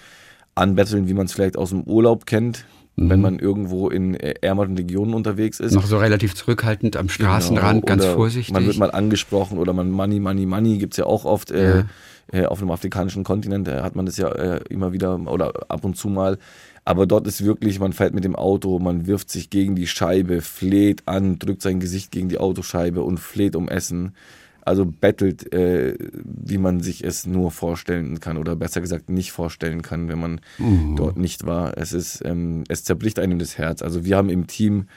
[0.54, 2.64] Anbetteln, wie man es vielleicht aus dem Urlaub kennt,
[2.96, 3.10] mhm.
[3.10, 5.74] wenn man irgendwo in äh, ärmeren Regionen unterwegs ist.
[5.74, 7.98] Noch so relativ zurückhaltend am Straßenrand, genau.
[7.98, 8.54] ganz vorsichtig.
[8.54, 11.50] Man wird mal angesprochen oder man Money, Money, Money gibt es ja auch oft.
[11.50, 11.84] Äh, ja.
[12.30, 15.84] Äh, auf dem afrikanischen Kontinent äh, hat man das ja äh, immer wieder oder ab
[15.84, 16.38] und zu mal.
[16.84, 20.40] Aber dort ist wirklich, man fährt mit dem Auto, man wirft sich gegen die Scheibe,
[20.40, 24.14] fleht an, drückt sein Gesicht gegen die Autoscheibe und fleht um Essen.
[24.62, 29.80] Also bettelt, äh, wie man sich es nur vorstellen kann oder besser gesagt nicht vorstellen
[29.80, 30.96] kann, wenn man mhm.
[30.96, 31.78] dort nicht war.
[31.78, 33.80] Es ist, ähm, es zerbricht einem das Herz.
[33.80, 34.88] Also wir haben im Team,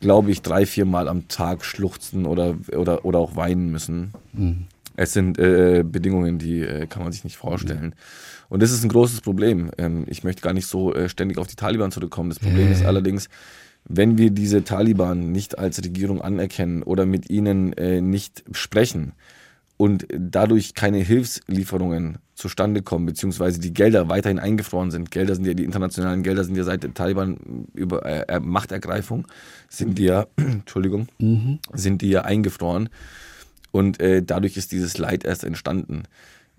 [0.00, 4.12] glaube ich, drei, vier Mal am Tag schluchzen oder, oder, oder auch weinen müssen.
[4.34, 4.66] Mhm.
[4.96, 7.94] Es sind äh, Bedingungen, die äh, kann man sich nicht vorstellen.
[8.48, 9.70] Und das ist ein großes Problem.
[9.78, 12.30] Ähm, ich möchte gar nicht so äh, ständig auf die Taliban zurückkommen.
[12.30, 13.28] Das Problem ist allerdings,
[13.84, 19.12] wenn wir diese Taliban nicht als Regierung anerkennen oder mit ihnen äh, nicht sprechen
[19.76, 25.10] und dadurch keine Hilfslieferungen zustande kommen, beziehungsweise die Gelder weiterhin eingefroren sind.
[25.10, 29.26] Gelder sind ja, die internationalen Gelder sind ja seit der Taliban über äh, Machtergreifung,
[29.68, 31.58] sind die ja, Entschuldigung, mhm.
[31.72, 32.88] sind die ja eingefroren.
[33.74, 36.04] Und äh, dadurch ist dieses Leid erst entstanden.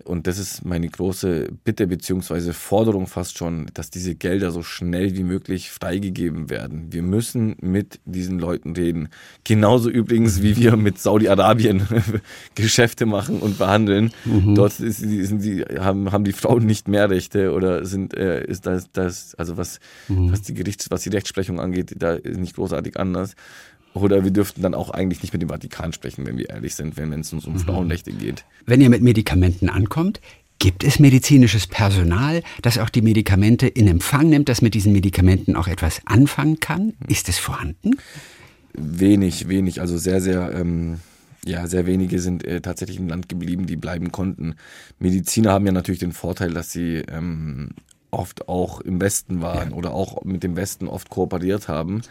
[0.04, 5.16] Und das ist meine große Bitte beziehungsweise Forderung fast schon, dass diese Gelder so schnell
[5.16, 6.92] wie möglich freigegeben werden.
[6.92, 9.08] Wir müssen mit diesen Leuten reden.
[9.44, 11.88] Genauso übrigens, wie wir mit Saudi-Arabien
[12.54, 14.12] Geschäfte machen und behandeln.
[14.26, 14.54] Mhm.
[14.54, 18.66] Dort ist, sind die, haben, haben die Frauen nicht mehr Rechte oder sind, äh, ist
[18.66, 20.30] das, das also was, mhm.
[20.30, 23.34] was, die Gerichts-, was die Rechtsprechung angeht, da ist nicht großartig anders.
[24.02, 26.96] Oder wir dürften dann auch eigentlich nicht mit dem Vatikan sprechen, wenn wir ehrlich sind,
[26.96, 27.60] wenn es uns um mhm.
[27.60, 28.44] Frauenrechte geht.
[28.66, 30.20] Wenn ihr mit Medikamenten ankommt,
[30.58, 35.56] gibt es medizinisches Personal, das auch die Medikamente in Empfang nimmt, das mit diesen Medikamenten
[35.56, 36.94] auch etwas anfangen kann?
[37.08, 37.92] Ist es vorhanden?
[38.74, 39.80] Wenig, wenig.
[39.80, 40.52] Also sehr, sehr.
[40.52, 41.00] Ähm
[41.46, 44.56] ja, sehr wenige sind äh, tatsächlich im Land geblieben, die bleiben konnten.
[44.98, 47.68] Mediziner haben ja natürlich den Vorteil, dass sie ähm,
[48.10, 49.76] oft auch im Westen waren ja.
[49.76, 52.02] oder auch mit dem Westen oft kooperiert haben.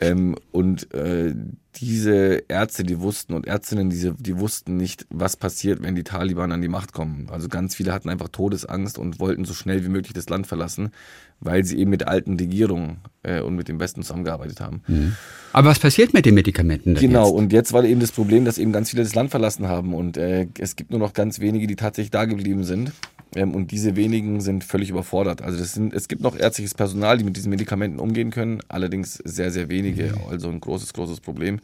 [0.00, 1.34] Ähm, und äh,
[1.76, 6.52] diese Ärzte, die wussten und Ärztinnen, die, die wussten nicht, was passiert, wenn die Taliban
[6.52, 7.28] an die Macht kommen.
[7.30, 10.92] Also ganz viele hatten einfach Todesangst und wollten so schnell wie möglich das Land verlassen,
[11.40, 14.82] weil sie eben mit alten Regierung äh, und mit dem Westen zusammengearbeitet haben.
[14.86, 15.16] Mhm.
[15.52, 16.94] Aber was passiert mit den Medikamenten?
[16.94, 17.34] Genau, jetzt?
[17.34, 20.16] und jetzt war eben das Problem, dass eben ganz viele das Land verlassen haben und
[20.16, 22.92] äh, es gibt nur noch ganz wenige, die tatsächlich da geblieben sind.
[23.34, 25.42] Ähm, und diese wenigen sind völlig überfordert.
[25.42, 29.50] Also sind, es gibt noch ärztliches Personal, die mit diesen Medikamenten umgehen können, allerdings sehr,
[29.50, 30.14] sehr wenige.
[30.14, 30.30] Mhm.
[30.30, 31.60] Also ein großes, großes Problem.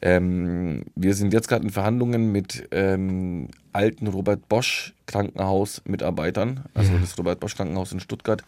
[0.00, 6.64] Ähm, wir sind jetzt gerade in Verhandlungen mit ähm, alten Robert Bosch Krankenhaus-Mitarbeitern.
[6.74, 6.98] Also ja.
[6.98, 8.42] das Robert Bosch Krankenhaus in Stuttgart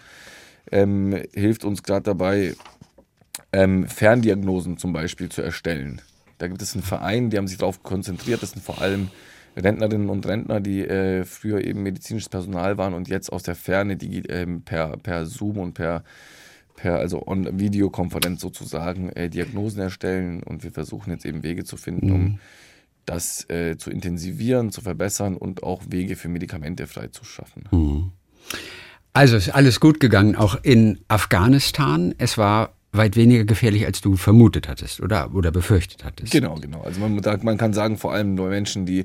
[0.73, 2.55] ähm, hilft uns gerade dabei,
[3.53, 6.01] ähm, Ferndiagnosen zum Beispiel zu erstellen.
[6.39, 8.43] Da gibt es einen Verein, die haben sich darauf konzentriert.
[8.43, 9.11] Das sind vor allem
[9.57, 13.97] Rentnerinnen und Rentner, die äh, früher eben medizinisches Personal waren und jetzt aus der Ferne
[13.97, 16.05] die, ähm, per, per Zoom und per,
[16.77, 21.77] per also on Videokonferenz sozusagen äh, Diagnosen erstellen und wir versuchen jetzt eben Wege zu
[21.77, 22.15] finden, mhm.
[22.15, 22.39] um
[23.07, 27.69] das äh, zu intensivieren, zu verbessern und auch Wege für Medikamente freizuschaffen.
[27.73, 28.13] Mhm.
[29.13, 32.15] Also ist alles gut gegangen, auch in Afghanistan.
[32.19, 36.33] Es war weit weniger gefährlich, als du vermutet hattest oder, oder befürchtet hattest.
[36.33, 36.83] Genau, genau.
[36.83, 39.05] Also man, man kann sagen, vor allem nur Menschen, die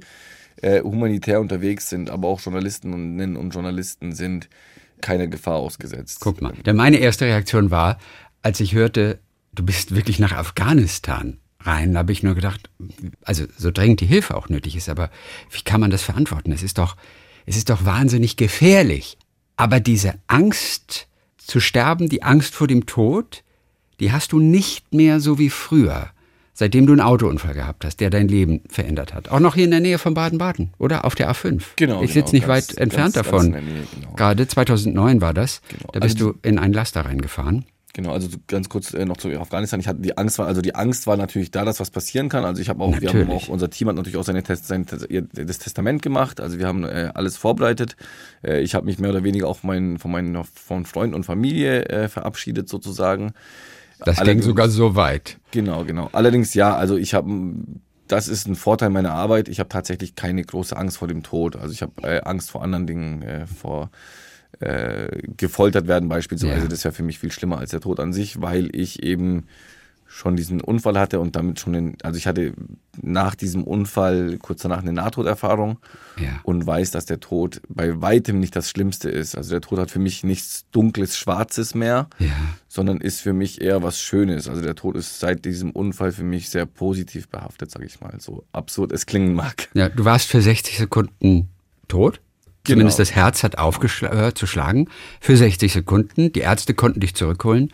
[0.61, 4.49] äh, humanitär unterwegs sind, aber auch Journalistinnen und Journalisten sind
[5.01, 6.19] keine Gefahr ausgesetzt.
[6.21, 7.99] Guck mal, denn meine erste Reaktion war,
[8.41, 9.19] als ich hörte,
[9.53, 12.69] du bist wirklich nach Afghanistan rein, da habe ich nur gedacht,
[13.23, 15.09] also so dringend die Hilfe auch nötig ist, aber
[15.51, 16.51] wie kann man das verantworten?
[16.51, 16.95] Es ist doch,
[17.45, 19.17] es ist doch wahnsinnig gefährlich.
[19.57, 23.43] Aber diese Angst zu sterben, die Angst vor dem Tod,
[23.99, 26.11] die hast du nicht mehr so wie früher
[26.55, 29.29] seitdem du einen Autounfall gehabt hast, der dein Leben verändert hat.
[29.29, 31.05] Auch noch hier in der Nähe von Baden-Baden, oder?
[31.05, 31.61] Auf der A5.
[31.75, 32.01] Genau.
[32.01, 33.51] Ich sitze genau, nicht ganz, weit entfernt ganz, davon.
[33.51, 34.13] Ganz Nähe, genau.
[34.15, 35.61] Gerade 2009 war das.
[35.67, 35.89] Genau.
[35.91, 37.65] Da bist also, du in einen Laster reingefahren.
[37.95, 39.79] Genau, also ganz kurz äh, noch zu Afghanistan.
[39.79, 42.43] Ich hatte die Angst war, also die Angst war natürlich da, dass was passieren kann.
[42.43, 43.13] Also ich habe auch, natürlich.
[43.13, 46.41] wir haben auch, unser Team hat natürlich auch seine Test, sein, das Testament gemacht.
[46.41, 47.95] Also wir haben äh, alles vorbereitet.
[48.43, 51.85] Äh, ich habe mich mehr oder weniger auch mein, von meinen von Freunden und Familie
[51.85, 53.31] äh, verabschiedet sozusagen.
[53.99, 55.37] Das Allerdings, ging sogar so weit.
[55.51, 56.09] Genau, genau.
[56.11, 57.53] Allerdings ja, also ich habe
[58.09, 59.47] das ist ein Vorteil meiner Arbeit.
[59.47, 61.55] Ich habe tatsächlich keine große Angst vor dem Tod.
[61.55, 63.89] Also ich habe äh, Angst vor anderen Dingen, äh, vor
[64.59, 66.63] äh, gefoltert werden beispielsweise.
[66.63, 66.67] Ja.
[66.67, 69.45] Das wäre für mich viel schlimmer als der Tod an sich, weil ich eben
[70.07, 72.53] schon diesen Unfall hatte und damit schon den, also ich hatte
[73.01, 75.79] nach diesem Unfall kurz danach eine Nahtoderfahrung
[76.17, 76.39] ja.
[76.43, 79.35] und weiß, dass der Tod bei weitem nicht das Schlimmste ist.
[79.35, 82.29] Also der Tod hat für mich nichts dunkles, schwarzes mehr, ja.
[82.69, 84.47] sondern ist für mich eher was Schönes.
[84.47, 88.15] Also der Tod ist seit diesem Unfall für mich sehr positiv behaftet, sage ich mal,
[88.19, 89.67] so absurd es klingen mag.
[89.73, 91.49] Ja, du warst für 60 Sekunden
[91.89, 92.21] tot?
[92.65, 92.75] Genau.
[92.75, 94.87] Zumindest das Herz hat aufgehört zu schlagen
[95.19, 96.33] für 60 Sekunden.
[96.33, 97.71] Die Ärzte konnten dich zurückholen.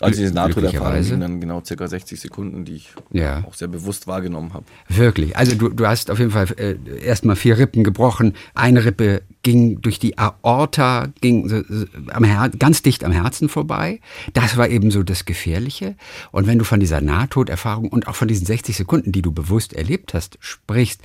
[0.00, 3.42] Also diese Nahtoderfahrung sind dann genau circa 60 Sekunden, die ich ja.
[3.44, 4.66] auch sehr bewusst wahrgenommen habe.
[4.88, 5.36] Wirklich.
[5.36, 8.34] Also du, du hast auf jeden Fall äh, erstmal vier Rippen gebrochen.
[8.54, 13.48] Eine Rippe ging durch die Aorta, ging so, so am Her ganz dicht am Herzen
[13.48, 14.00] vorbei.
[14.34, 15.96] Das war eben so das Gefährliche.
[16.32, 19.72] Und wenn du von dieser Nahtoderfahrung und auch von diesen 60 Sekunden, die du bewusst
[19.72, 21.00] erlebt hast, sprichst,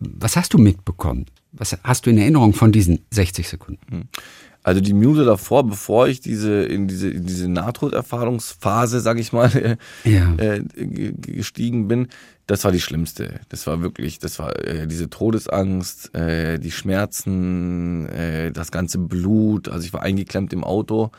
[0.00, 1.26] was hast du mitbekommen?
[1.52, 3.86] Was hast du in Erinnerung von diesen 60 Sekunden?
[3.90, 4.02] Hm.
[4.64, 9.76] Also die Minute davor, bevor ich diese in diese in diese Nahtoderfahrungsphase, sag ich mal,
[10.04, 10.34] ja.
[10.36, 12.08] äh, gestiegen bin,
[12.46, 13.40] das war die schlimmste.
[13.48, 19.68] Das war wirklich, das war äh, diese Todesangst, äh, die Schmerzen, äh, das ganze Blut.
[19.68, 21.10] Also ich war eingeklemmt im Auto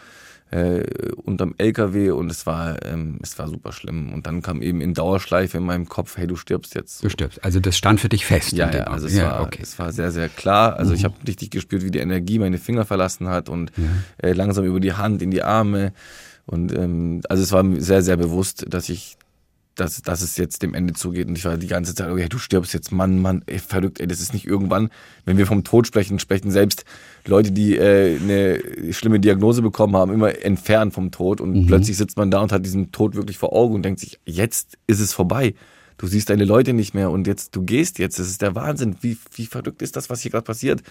[0.54, 4.14] äh, unterm LKW und es war, ähm, es war super schlimm.
[4.14, 7.04] Und dann kam eben in Dauerschleife in meinem Kopf, hey, du stirbst jetzt.
[7.04, 7.44] Du stirbst.
[7.44, 8.52] Also das stand für dich fest.
[8.52, 9.62] Ja, ja also es, ja, war, okay.
[9.64, 10.78] es war sehr, sehr klar.
[10.78, 10.98] Also mhm.
[10.98, 14.30] ich habe richtig gespürt, wie die Energie meine Finger verlassen hat und ja.
[14.30, 15.92] äh, langsam über die Hand in die Arme.
[16.46, 19.18] Und ähm, also es war sehr, sehr bewusst, dass ich
[19.76, 21.28] dass, dass es jetzt dem Ende zugeht.
[21.28, 24.08] Und ich war die ganze Zeit, okay, du stirbst jetzt, Mann, Mann, ey, verrückt, ey,
[24.08, 24.90] das ist nicht irgendwann,
[25.26, 26.86] wenn wir vom Tod sprechen, sprechen selbst
[27.26, 31.42] Leute, die äh, eine schlimme Diagnose bekommen haben, immer entfernt vom Tod.
[31.42, 31.68] Und mhm.
[31.68, 34.78] plötzlich sitzt man da und hat diesen Tod wirklich vor Augen und denkt sich, jetzt
[34.88, 35.56] ist es vorbei.
[35.98, 38.20] Du siehst deine Leute nicht mehr und jetzt, du gehst jetzt.
[38.20, 38.98] Das ist der Wahnsinn.
[39.02, 40.84] Wie, wie verrückt ist das, was hier gerade passiert?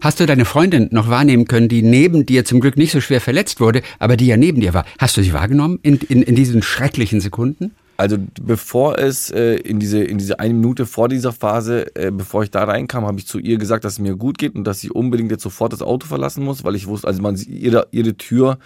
[0.00, 3.20] Hast du deine Freundin noch wahrnehmen können, die neben dir zum Glück nicht so schwer
[3.20, 4.84] verletzt wurde, aber die ja neben dir war?
[4.98, 7.70] Hast du sie wahrgenommen in, in, in diesen schrecklichen Sekunden?
[7.96, 12.42] Also bevor es äh, in diese in diese eine Minute vor dieser Phase, äh, bevor
[12.42, 14.80] ich da reinkam, habe ich zu ihr gesagt, dass es mir gut geht und dass
[14.80, 18.14] sie unbedingt jetzt sofort das Auto verlassen muss, weil ich wusste, also man ihre ihre
[18.14, 18.58] Tür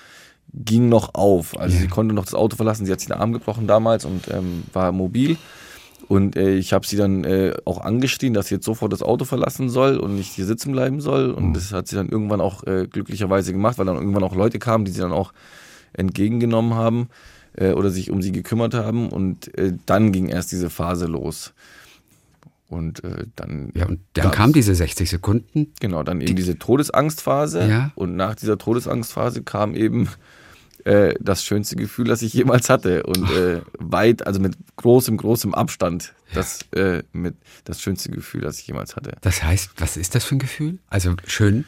[0.54, 1.82] ging noch auf, also ja.
[1.82, 2.86] sie konnte noch das Auto verlassen.
[2.86, 5.36] Sie hat sich den Arm gebrochen damals und ähm, war mobil.
[6.08, 9.26] Und äh, ich habe sie dann äh, auch angeschrien, dass sie jetzt sofort das Auto
[9.26, 11.32] verlassen soll und nicht hier sitzen bleiben soll.
[11.32, 11.52] Und mhm.
[11.52, 14.86] das hat sie dann irgendwann auch äh, glücklicherweise gemacht, weil dann irgendwann auch Leute kamen,
[14.86, 15.34] die sie dann auch
[15.92, 17.10] entgegengenommen haben
[17.56, 19.10] äh, oder sich um sie gekümmert haben.
[19.10, 21.52] Und äh, dann ging erst diese Phase los.
[22.68, 23.72] Und äh, dann.
[23.74, 25.72] Ja, und dann kam diese 60 Sekunden.
[25.80, 27.66] Genau, dann eben die, diese Todesangstphase.
[27.66, 27.92] Ja.
[27.94, 30.08] Und nach dieser Todesangstphase kam eben
[30.84, 33.04] äh, das schönste Gefühl, das ich jemals hatte.
[33.04, 38.58] Und äh, weit, also mit großem, großem Abstand, das, äh, mit das schönste Gefühl, das
[38.58, 39.12] ich jemals hatte.
[39.22, 40.78] Das heißt, was ist das für ein Gefühl?
[40.88, 41.64] Also schön?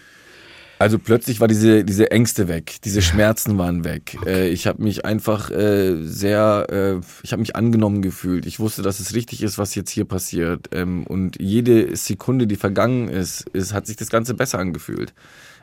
[0.80, 4.16] Also plötzlich war diese, diese Ängste weg, diese Schmerzen waren weg.
[4.18, 4.30] Okay.
[4.30, 8.46] Äh, ich habe mich einfach äh, sehr, äh, ich habe mich angenommen gefühlt.
[8.46, 10.70] Ich wusste, dass es richtig ist, was jetzt hier passiert.
[10.72, 15.12] Ähm, und jede Sekunde, die vergangen ist, ist, hat sich das Ganze besser angefühlt.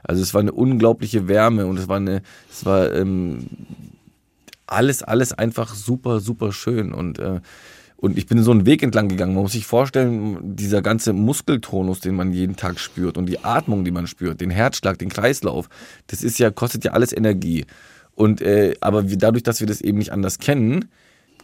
[0.04, 3.48] Also es war eine unglaubliche Wärme und es war eine, es war ähm,
[4.68, 6.94] alles, alles einfach super, super schön.
[6.94, 7.40] Und äh,
[7.98, 9.34] und ich bin so einen Weg entlang gegangen.
[9.34, 13.84] Man muss sich vorstellen, dieser ganze Muskeltonus, den man jeden Tag spürt und die Atmung,
[13.84, 15.68] die man spürt, den Herzschlag, den Kreislauf,
[16.06, 17.66] das ist ja, kostet ja alles Energie.
[18.14, 20.86] Und äh, aber wie, dadurch, dass wir das eben nicht anders kennen,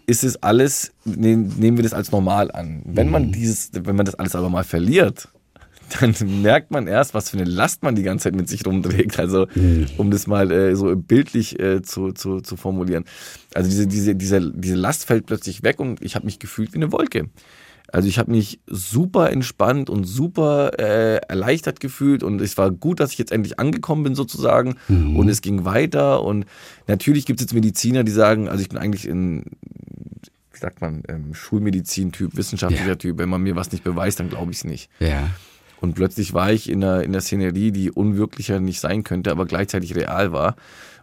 [0.05, 2.81] ist es alles, nehmen wir das als normal an.
[2.85, 3.31] Wenn man mhm.
[3.31, 5.29] dieses, wenn man das alles aber mal verliert,
[5.99, 9.19] dann merkt man erst, was für eine Last man die ganze Zeit mit sich rumträgt.
[9.19, 9.87] Also, mhm.
[9.97, 13.05] um das mal äh, so bildlich äh, zu, zu, zu formulieren.
[13.53, 16.77] Also diese, diese, diese, diese Last fällt plötzlich weg und ich habe mich gefühlt wie
[16.77, 17.29] eine Wolke.
[17.91, 22.99] Also ich habe mich super entspannt und super äh, erleichtert gefühlt und es war gut,
[22.99, 25.15] dass ich jetzt endlich angekommen bin sozusagen mhm.
[25.15, 26.45] und es ging weiter und
[26.87, 29.43] natürlich gibt es jetzt Mediziner, die sagen, also ich bin eigentlich in
[30.53, 32.95] wie sagt man, ähm, Schulmedizin-Typ, wissenschaftlicher ja.
[32.95, 33.17] Typ.
[33.17, 34.89] Wenn man mir was nicht beweist, dann glaube ich es nicht.
[34.99, 35.29] Ja.
[35.83, 39.45] Und plötzlich war ich in der, in der Szenerie, die unwirklicher nicht sein könnte, aber
[39.45, 40.55] gleichzeitig real war.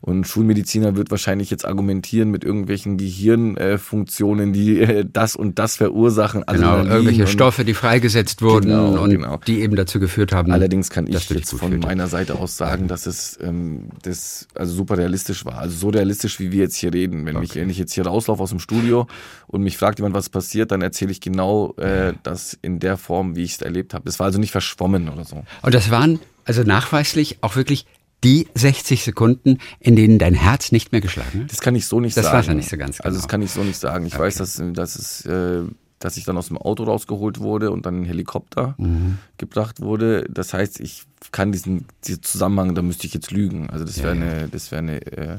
[0.02, 5.76] Und ein Schulmediziner wird wahrscheinlich jetzt argumentieren mit irgendwelchen Gehirnfunktionen, die äh, das und das
[5.76, 6.42] verursachen.
[6.46, 9.38] Genau, irgendwelche Stoffe, die freigesetzt wurden Genau, und genau.
[9.46, 10.52] die eben dazu geführt haben.
[10.52, 14.96] Allerdings kann ich jetzt von meiner Seite aus sagen, dass es ähm, das also super
[14.96, 15.58] realistisch war.
[15.58, 17.26] Also so realistisch, wie wir jetzt hier reden.
[17.26, 19.06] Wenn, mich, wenn ich jetzt hier rauslaufe aus dem Studio
[19.48, 23.36] und mich fragt jemand, was passiert, dann erzähle ich genau äh, das in der Form,
[23.36, 24.04] wie ich es erlebt habe.
[24.06, 25.44] Das war also nicht verschwommen oder so.
[25.62, 27.86] Und das waren also nachweislich auch wirklich
[28.24, 31.50] die 60 Sekunden, in denen dein Herz nicht mehr geschlagen hat?
[31.52, 32.38] Das kann ich so nicht Das sagen.
[32.38, 33.30] weiß er nicht so ganz Also das genau.
[33.30, 34.06] kann ich so nicht sagen.
[34.06, 35.62] Ich weiß, dass, dass es äh,
[35.98, 39.18] dass ich dann aus dem Auto rausgeholt wurde und dann in den Helikopter Mhm.
[39.36, 40.24] gebracht wurde.
[40.30, 43.68] Das heißt, ich kann diesen, diesen Zusammenhang, da müsste ich jetzt lügen.
[43.68, 45.36] Also das wäre eine, das wäre eine, äh,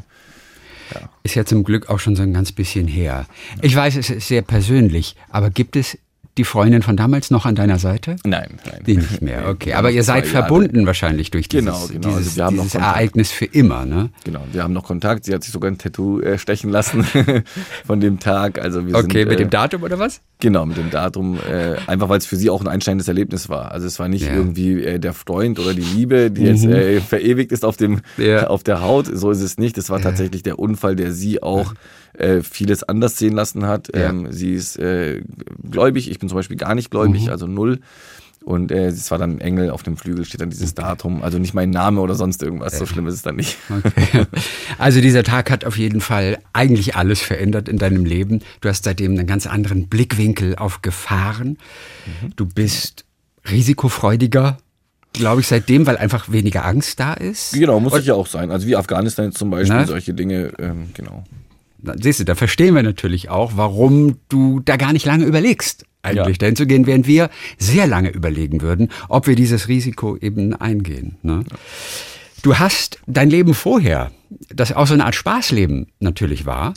[1.24, 3.26] Ist ja zum Glück auch schon so ein ganz bisschen her.
[3.64, 5.98] Ich weiß, es ist sehr persönlich, aber gibt es
[6.38, 8.16] die Freundin von damals noch an deiner Seite?
[8.26, 8.82] nein, nein.
[8.88, 9.74] Die nicht mehr, okay.
[9.74, 10.38] Aber ihr seid Jahre.
[10.48, 12.08] verbunden wahrscheinlich durch dieses, Genau, genau.
[12.08, 12.82] Also dieses, wir haben noch dieses.
[12.82, 14.10] Ereignis für immer, ne?
[14.24, 15.26] Genau, wir haben noch Kontakt.
[15.26, 17.04] Sie hat sich sogar ein Tattoo äh, stechen lassen
[17.86, 18.60] von dem Tag.
[18.60, 20.22] Also wir Okay, sind, mit äh, dem Datum oder was?
[20.40, 21.38] Genau, mit dem Datum.
[21.38, 23.72] Äh, einfach weil es für sie auch ein einschneidendes Erlebnis war.
[23.72, 24.32] Also es war nicht Ja.
[24.32, 24.38] Mhm.
[24.38, 28.48] irgendwie äh, der Freund oder die Liebe, die jetzt äh, verewigt ist auf dem Ja.
[28.48, 29.08] auf der Haut.
[29.12, 29.78] So ist es nicht.
[29.78, 31.74] Es war tatsächlich der Unfall, der sie auch
[32.18, 33.90] äh, vieles anders sehen lassen hat.
[33.96, 34.10] Ja.
[34.10, 35.22] Ähm, sie ist äh,
[35.70, 36.10] gläubig.
[36.10, 37.30] Ich bin zum Beispiel gar nicht gläubig, Mhm.
[37.30, 37.80] also null.
[38.44, 41.22] Und äh, es war dann Engel auf dem Flügel, steht dann dieses Datum.
[41.22, 42.76] Also nicht mein Name oder sonst irgendwas.
[42.76, 43.58] So schlimm ist es dann nicht.
[43.70, 44.26] Okay.
[44.80, 48.40] Also dieser Tag hat auf jeden Fall eigentlich alles verändert in deinem Leben.
[48.60, 51.60] Du hast seitdem einen ganz anderen Blickwinkel auf Gefahren.
[52.24, 52.32] Mhm.
[52.36, 53.06] Du bist
[53.48, 54.58] risikofreudiger,
[55.14, 57.54] glaube ich, seitdem, weil einfach weniger Angst da ist.
[57.54, 58.50] Genau, muss ich ja auch sein.
[58.50, 59.86] Also wie Afghanistan jetzt zum Beispiel, Ne?
[59.86, 61.24] solche Dinge, ähm, genau.
[62.02, 66.38] Siehst du, da verstehen wir natürlich auch, warum du da gar nicht lange überlegst, eigentlich
[66.38, 66.40] Ja.
[66.42, 71.18] dahin zu gehen, während wir sehr lange überlegen würden, ob wir dieses Risiko eben eingehen.
[71.24, 71.44] Ne?
[72.44, 74.12] Du hast dein Leben vorher,
[74.50, 76.74] das auch so eine Art Spaßleben natürlich war,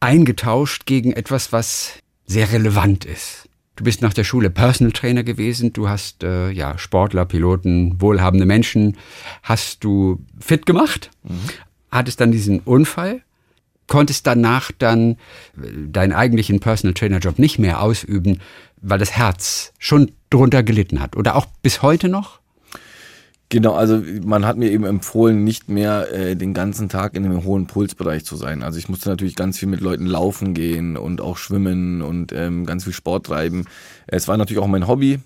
[0.00, 1.92] eingetauscht gegen etwas, was
[2.26, 3.48] sehr relevant ist.
[3.76, 8.46] Du bist nach der Schule Personal Trainer gewesen, du hast äh, ja Sportler, Piloten, wohlhabende
[8.46, 8.96] Menschen,
[9.42, 11.10] hast du fit gemacht,
[11.90, 13.20] hattest dann diesen Unfall,
[13.86, 15.16] konntest danach dann äh,
[15.88, 18.40] deinen eigentlichen Personal Trainer Job nicht mehr ausüben,
[18.80, 22.40] weil das Herz schon drunter gelitten hat oder auch bis heute noch?
[23.48, 27.44] Genau, also man hat mir eben empfohlen, nicht mehr äh, den ganzen Tag in einem
[27.44, 28.64] hohen Pulsbereich zu sein.
[28.64, 32.66] Also ich musste natürlich ganz viel mit Leuten laufen gehen und auch schwimmen und ähm,
[32.66, 33.66] ganz viel Sport treiben.
[34.08, 35.20] Es war natürlich auch mein Hobby,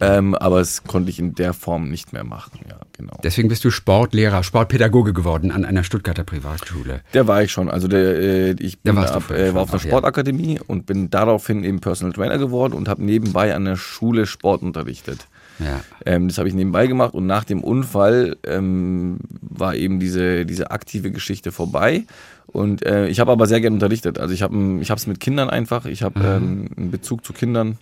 [0.00, 2.60] ähm, aber es konnte ich in der Form nicht mehr machen.
[2.68, 3.18] Ja, genau.
[3.22, 7.00] Deswegen bist du Sportlehrer, Sportpädagoge geworden an einer Stuttgarter Privatschule.
[7.14, 7.68] Der war ich schon.
[7.68, 9.90] Also der, äh, ich bin da, du äh, war auf einer auch, ja.
[9.90, 14.62] Sportakademie und bin daraufhin eben Personal Trainer geworden und habe nebenbei an der Schule Sport
[14.62, 15.26] unterrichtet.
[15.58, 15.80] Ja.
[16.06, 20.70] Ähm, das habe ich nebenbei gemacht und nach dem Unfall ähm, war eben diese, diese
[20.70, 22.04] aktive Geschichte vorbei.
[22.46, 24.18] Und äh, ich habe aber sehr gern unterrichtet.
[24.18, 25.84] Also ich habe ich es mit Kindern einfach.
[25.84, 27.78] Ich habe ähm, einen Bezug zu Kindern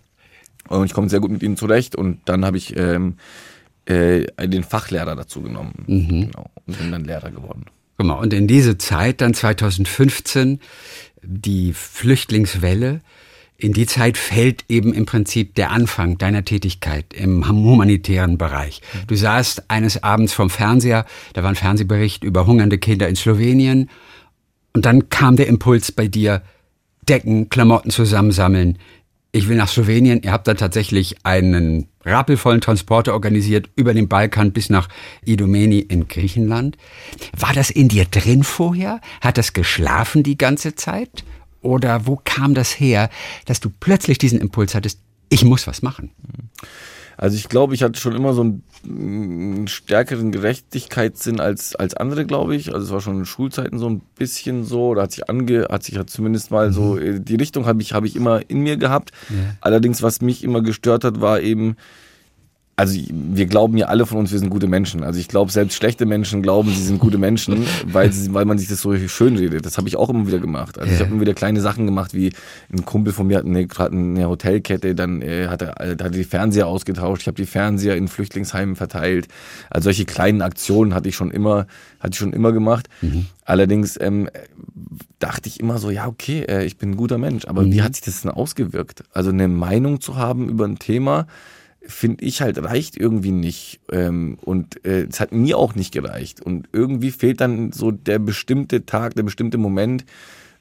[0.69, 1.97] und ich komme sehr gut mit ihnen zurecht.
[1.97, 3.17] Und dann habe ich ähm,
[3.87, 7.67] äh, den Fachlehrer dazu genommen genau, und bin dann Lehrer geworden.
[7.99, 8.21] Genau.
[8.21, 10.61] Und in diese Zeit, dann 2015,
[11.23, 13.01] die Flüchtlingswelle,
[13.59, 18.83] in die Zeit fällt eben im Prinzip der Anfang deiner Tätigkeit im humanitären Bereich.
[19.07, 23.89] Du saßt eines Abends vom Fernseher, da war ein Fernsehbericht über hungernde Kinder in Slowenien
[24.75, 26.43] und dann kam der Impuls bei dir,
[27.09, 28.79] Decken, Klamotten zusammensammeln.
[29.37, 30.23] Ich will nach Slowenien.
[30.23, 34.89] Ihr habt da tatsächlich einen rappelvollen Transporter organisiert über den Balkan bis nach
[35.27, 36.79] Idomeni in Griechenland.
[37.39, 39.03] War das in dir drin vorher?
[39.21, 41.23] Hat das geschlafen die ganze Zeit?
[41.61, 43.11] Oder wo kam das her,
[43.45, 46.13] dass du plötzlich diesen Impuls hattest, ich muss was machen?
[47.17, 52.27] Also ich glaube, ich hatte schon immer so einen, einen stärkeren Gerechtigkeitssinn als, als andere,
[52.27, 52.75] glaube ich.
[52.75, 55.83] Also es war schon in Schulzeiten so ein bisschen so, oder hat sich ange, hat
[55.83, 58.77] sich halt zumindest mal so, äh, die Richtung habe ich, habe ich immer in mir
[58.77, 59.13] gehabt.
[59.61, 61.77] Allerdings, was mich immer gestört hat, war eben,
[62.79, 65.03] also wir glauben ja alle von uns, wir sind gute Menschen.
[65.03, 68.59] Also ich glaube, selbst schlechte Menschen glauben, sie sind gute Menschen, weil, sie, weil man
[68.59, 69.65] sich das so schön redet.
[69.65, 70.79] Das habe ich auch immer wieder gemacht.
[70.79, 72.33] Also ich habe immer wieder kleine Sachen gemacht, wie
[72.71, 76.03] ein Kumpel von mir hat eine, gerade eine Hotelkette, dann äh, hat er äh, hat
[76.03, 77.23] er die Fernseher ausgetauscht.
[77.23, 79.29] Ich habe die Fernseher in Flüchtlingsheimen verteilt.
[79.71, 81.67] Also solche kleinen Aktionen hatte ich schon immer,
[81.99, 82.91] hatte ich schon immer gemacht.
[83.47, 84.29] Allerdings ähm,
[85.19, 87.47] dachte ich immer so, ja okay, äh, ich bin ein guter Mensch.
[87.47, 89.05] Aber wie hat sich das denn ausgewirkt?
[89.13, 91.27] Also eine Meinung zu haben über ein Thema,
[91.87, 93.81] finde ich halt, reicht irgendwie nicht.
[93.91, 96.41] Ähm, und äh, es hat mir auch nicht gereicht.
[96.41, 100.05] Und irgendwie fehlt dann so der bestimmte Tag, der bestimmte Moment,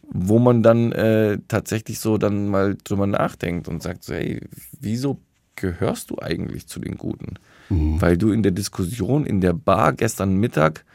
[0.07, 4.41] wo man dann äh, tatsächlich so dann mal drüber nachdenkt und sagt so, hey,
[4.79, 5.19] wieso
[5.55, 7.35] gehörst du eigentlich zu den Guten?
[7.69, 8.01] Mhm.
[8.01, 10.85] Weil du in der Diskussion in der Bar gestern Mittag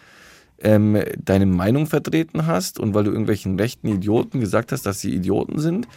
[0.62, 5.14] ähm, deine Meinung vertreten hast und weil du irgendwelchen rechten Idioten gesagt hast, dass sie
[5.14, 5.89] Idioten sind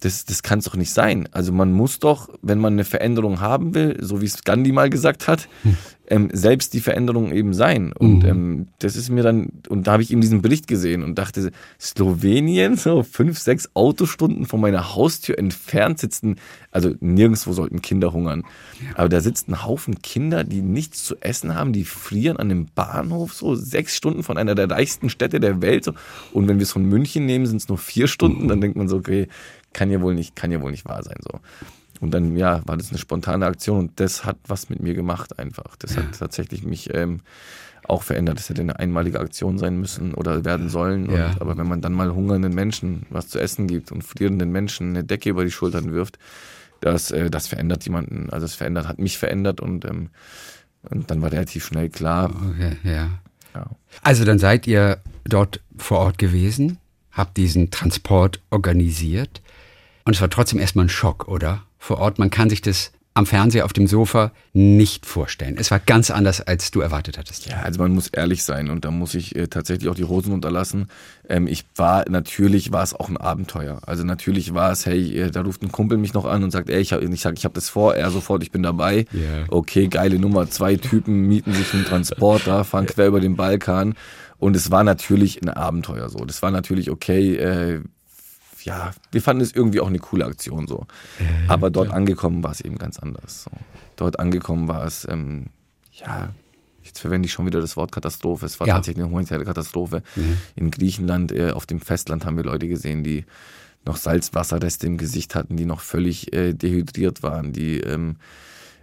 [0.00, 1.28] das, das kann es doch nicht sein.
[1.32, 4.90] Also man muss doch, wenn man eine Veränderung haben will, so wie es Gandhi mal
[4.90, 5.76] gesagt hat, hm.
[6.08, 7.92] ähm, selbst die Veränderung eben sein.
[7.92, 8.28] Und mhm.
[8.28, 11.50] ähm, das ist mir dann, und da habe ich eben diesen Bericht gesehen und dachte,
[11.80, 16.36] Slowenien, so fünf, sechs Autostunden von meiner Haustür entfernt sitzen,
[16.70, 18.44] also nirgendwo sollten Kinder hungern.
[18.94, 22.66] Aber da sitzt ein Haufen Kinder, die nichts zu essen haben, die frieren an dem
[22.74, 25.84] Bahnhof, so sechs Stunden von einer der reichsten Städte der Welt.
[25.84, 25.92] So.
[26.32, 28.48] Und wenn wir es von München nehmen, sind es nur vier Stunden, mhm.
[28.48, 29.28] dann denkt man so, okay,
[29.78, 31.38] kann ja wohl nicht, kann ja wohl nicht wahr sein so.
[32.00, 35.38] Und dann, ja, war das eine spontane Aktion und das hat was mit mir gemacht
[35.38, 35.76] einfach.
[35.76, 37.20] Das hat tatsächlich mich ähm,
[37.84, 38.38] auch verändert.
[38.38, 41.10] Das hätte eine einmalige Aktion sein müssen oder werden sollen.
[41.12, 41.36] Ja.
[41.38, 45.04] aber wenn man dann mal hungernden Menschen was zu essen gibt und frierenden Menschen eine
[45.04, 46.18] Decke über die Schultern wirft,
[46.80, 48.30] das, äh, das verändert jemanden.
[48.30, 50.10] Also es verändert, hat mich verändert und, ähm,
[50.90, 52.30] und dann war relativ schnell klar.
[52.50, 53.10] Okay, ja.
[53.54, 53.70] ja.
[54.02, 56.78] Also dann seid ihr dort vor Ort gewesen,
[57.12, 59.40] habt diesen Transport organisiert
[60.08, 61.64] und es war trotzdem erstmal ein Schock, oder?
[61.76, 65.56] Vor Ort, man kann sich das am Fernseher auf dem Sofa nicht vorstellen.
[65.58, 67.46] Es war ganz anders, als du erwartet hattest.
[67.46, 70.32] Ja, also man muss ehrlich sein und da muss ich äh, tatsächlich auch die Hosen
[70.32, 70.86] unterlassen.
[71.28, 73.82] Ähm, ich war, natürlich war es auch ein Abenteuer.
[73.84, 76.70] Also natürlich war es, hey, äh, da ruft ein Kumpel mich noch an und sagt,
[76.70, 79.04] ey, ich, hab, ich sag, ich habe das vor, er sofort, ich bin dabei.
[79.12, 79.44] Yeah.
[79.50, 80.48] Okay, geile Nummer.
[80.48, 83.94] Zwei Typen mieten sich einen Transporter, fahren quer über den Balkan.
[84.38, 86.24] Und es war natürlich ein Abenteuer so.
[86.24, 87.82] Das war natürlich okay, äh,
[88.64, 90.86] ja, wir fanden es irgendwie auch eine coole Aktion so.
[91.18, 91.96] Äh, Aber dort klar.
[91.98, 93.44] angekommen war es eben ganz anders.
[93.44, 93.50] So.
[93.96, 95.46] Dort angekommen war es, ähm,
[95.92, 96.30] ja,
[96.82, 98.46] jetzt verwende ich schon wieder das Wort Katastrophe.
[98.46, 98.74] Es war ja.
[98.74, 100.02] tatsächlich eine humanitäre Katastrophe.
[100.16, 100.36] Mhm.
[100.56, 103.24] In Griechenland, äh, auf dem Festland haben wir Leute gesehen, die
[103.84, 108.16] noch Salzwasserreste im Gesicht hatten, die noch völlig äh, dehydriert waren, die ähm,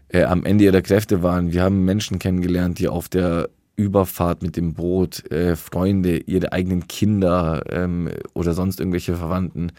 [0.09, 1.51] äh, am Ende ihrer Kräfte waren.
[1.51, 6.87] Wir haben Menschen kennengelernt, die auf der Überfahrt mit dem Boot äh, Freunde, ihre eigenen
[6.87, 9.71] Kinder ähm, oder sonst irgendwelche Verwandten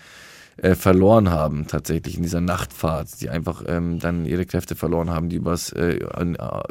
[0.56, 5.28] äh, verloren haben, tatsächlich in dieser Nachtfahrt, die einfach ähm, dann ihre Kräfte verloren haben,
[5.28, 6.62] die übers, äh, an, äh,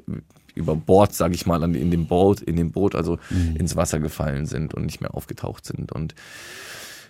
[0.55, 3.55] über Bord, sage ich mal, an, in dem Boot, in dem Boot, also mhm.
[3.57, 5.91] ins Wasser gefallen sind und nicht mehr aufgetaucht sind.
[5.91, 6.15] Und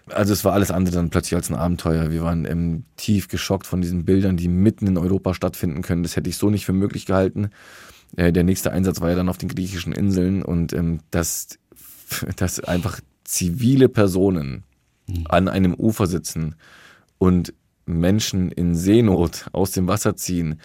[0.07, 2.11] also es war alles andere dann plötzlich als ein Abenteuer.
[2.11, 6.03] Wir waren ähm, tief geschockt von diesen Bildern, die mitten in Europa stattfinden können.
[6.03, 7.49] Das hätte ich so nicht für möglich gehalten.
[8.15, 11.59] Äh, der nächste Einsatz war ja dann auf den griechischen Inseln und ähm, dass,
[12.35, 14.63] dass einfach zivile Personen
[15.07, 15.25] mhm.
[15.29, 16.55] an einem Ufer sitzen
[17.17, 17.53] und
[17.85, 20.59] Menschen in Seenot aus dem Wasser ziehen,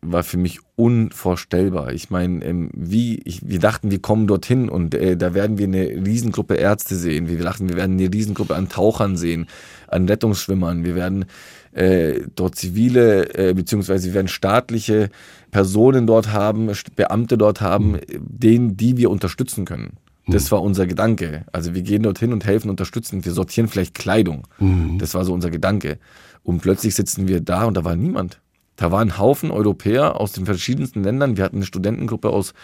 [0.00, 1.92] war für mich unvorstellbar.
[1.92, 5.66] Ich meine, ähm, wie ich, wir dachten, wir kommen dorthin und äh, da werden wir
[5.66, 7.28] eine Riesengruppe Ärzte sehen.
[7.28, 9.48] Wir dachten, wir werden eine Riesengruppe an Tauchern sehen,
[9.88, 10.84] an Rettungsschwimmern.
[10.84, 11.24] Wir werden
[11.72, 15.10] äh, dort zivile äh, beziehungsweise wir werden staatliche
[15.50, 19.98] Personen dort haben, Beamte dort haben, denen, die wir unterstützen können.
[20.26, 20.50] Das mhm.
[20.52, 21.44] war unser Gedanke.
[21.52, 23.24] Also wir gehen dorthin und helfen, unterstützen.
[23.24, 24.46] Wir sortieren vielleicht Kleidung.
[24.58, 24.98] Mhm.
[24.98, 25.98] Das war so unser Gedanke.
[26.42, 28.40] Und plötzlich sitzen wir da und da war niemand.
[28.76, 31.36] Da war ein Haufen Europäer aus den verschiedensten Ländern.
[31.36, 32.54] Wir hatten eine Studentengruppe aus,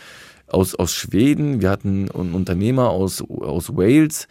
[0.47, 4.29] aus, aus Schweden, wir hatten einen Unternehmer aus, aus Wales,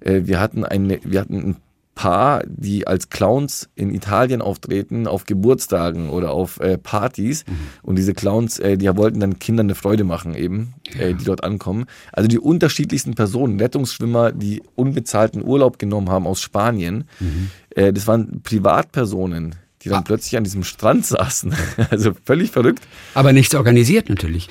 [0.00, 1.56] äh, wir hatten, eine, wir hatten ein
[1.94, 7.44] Paar, die als Clowns in Italien auftreten, auf Geburtstagen oder auf äh, Partys.
[7.46, 7.52] Mhm.
[7.82, 11.00] Und diese Clowns, äh, die wollten dann Kindern eine Freude machen, eben, ja.
[11.02, 11.86] äh, die dort ankommen.
[12.12, 17.04] Also die unterschiedlichsten Personen, Rettungsschwimmer, die unbezahlten Urlaub genommen haben aus Spanien.
[17.20, 17.50] Mhm.
[17.70, 20.04] Äh, das waren Privatpersonen, die dann ah.
[20.04, 21.54] plötzlich an diesem Strand saßen.
[21.90, 22.86] also völlig verrückt.
[23.14, 24.48] Aber nichts organisiert natürlich.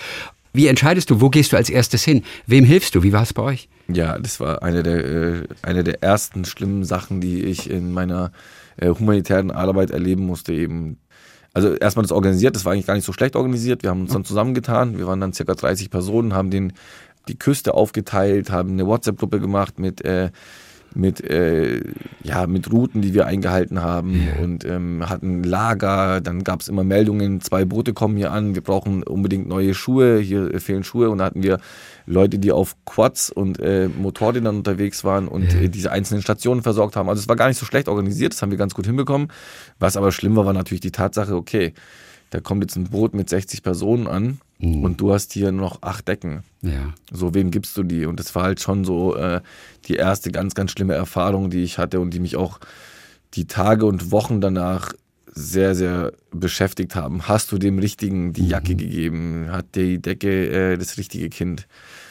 [0.53, 2.23] Wie entscheidest du, wo gehst du als erstes hin?
[2.45, 3.01] Wem hilfst du?
[3.01, 3.69] Wie war es bei euch?
[3.87, 8.31] Ja, das war eine der, äh, eine der ersten schlimmen Sachen, die ich in meiner
[8.77, 10.53] äh, humanitären Arbeit erleben musste.
[10.53, 10.99] Eben.
[11.53, 13.81] Also erstmal das organisiert, das war eigentlich gar nicht so schlecht organisiert.
[13.81, 14.97] Wir haben uns dann zusammengetan.
[14.97, 16.73] Wir waren dann circa 30 Personen, haben den,
[17.27, 20.29] die Küste aufgeteilt, haben eine WhatsApp-Gruppe gemacht mit äh,
[20.95, 21.81] mit, äh,
[22.23, 24.43] ja, mit Routen, die wir eingehalten haben yeah.
[24.43, 26.21] und ähm, hatten Lager.
[26.21, 30.19] Dann gab es immer Meldungen, zwei Boote kommen hier an, wir brauchen unbedingt neue Schuhe,
[30.19, 31.09] hier fehlen Schuhe.
[31.09, 31.59] Und da hatten wir
[32.05, 35.63] Leute, die auf Quads und äh, Motorrädern unterwegs waren und yeah.
[35.63, 37.09] äh, diese einzelnen Stationen versorgt haben.
[37.09, 39.29] Also es war gar nicht so schlecht organisiert, das haben wir ganz gut hinbekommen.
[39.79, 41.73] Was aber schlimm war, war natürlich die Tatsache, okay,
[42.29, 44.83] da kommt jetzt ein Boot mit 60 Personen an mhm.
[44.83, 46.43] und du hast hier noch acht Decken.
[46.61, 46.93] Ja.
[47.11, 48.05] So, wem gibst du die?
[48.05, 49.41] Und das war halt schon so äh,
[49.85, 52.59] die erste ganz, ganz schlimme Erfahrung, die ich hatte und die mich auch
[53.33, 54.93] die Tage und Wochen danach
[55.35, 57.27] sehr, sehr beschäftigt haben.
[57.27, 58.77] Hast du dem Richtigen die Jacke mhm.
[58.77, 59.47] gegeben?
[59.49, 61.67] Hat die Decke äh, das richtige Kind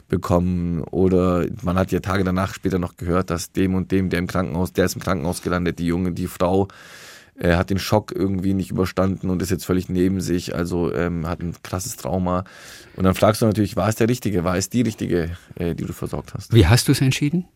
[0.09, 0.83] bekommen?
[0.83, 4.27] Oder man hat ja Tage danach später noch gehört, dass dem und dem, der im
[4.27, 6.69] Krankenhaus, der ist im Krankenhaus gelandet, die Junge, die Frau
[7.35, 11.27] Er hat den Schock irgendwie nicht überstanden und ist jetzt völlig neben sich, also ähm,
[11.27, 12.45] hat ein krasses Trauma.
[12.95, 15.85] Und dann fragst du natürlich, war es der Richtige, war es die Richtige, äh, die
[15.85, 16.53] du versorgt hast?
[16.55, 17.47] Wie hast du es entschieden?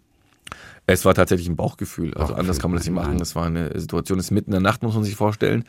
[0.86, 2.08] Es war tatsächlich ein Bauchgefühl.
[2.08, 3.20] Also Bauchgefühl, anders kann man das nicht machen.
[3.20, 5.64] Es war eine Situation, es ist mitten in der Nacht, muss man sich vorstellen.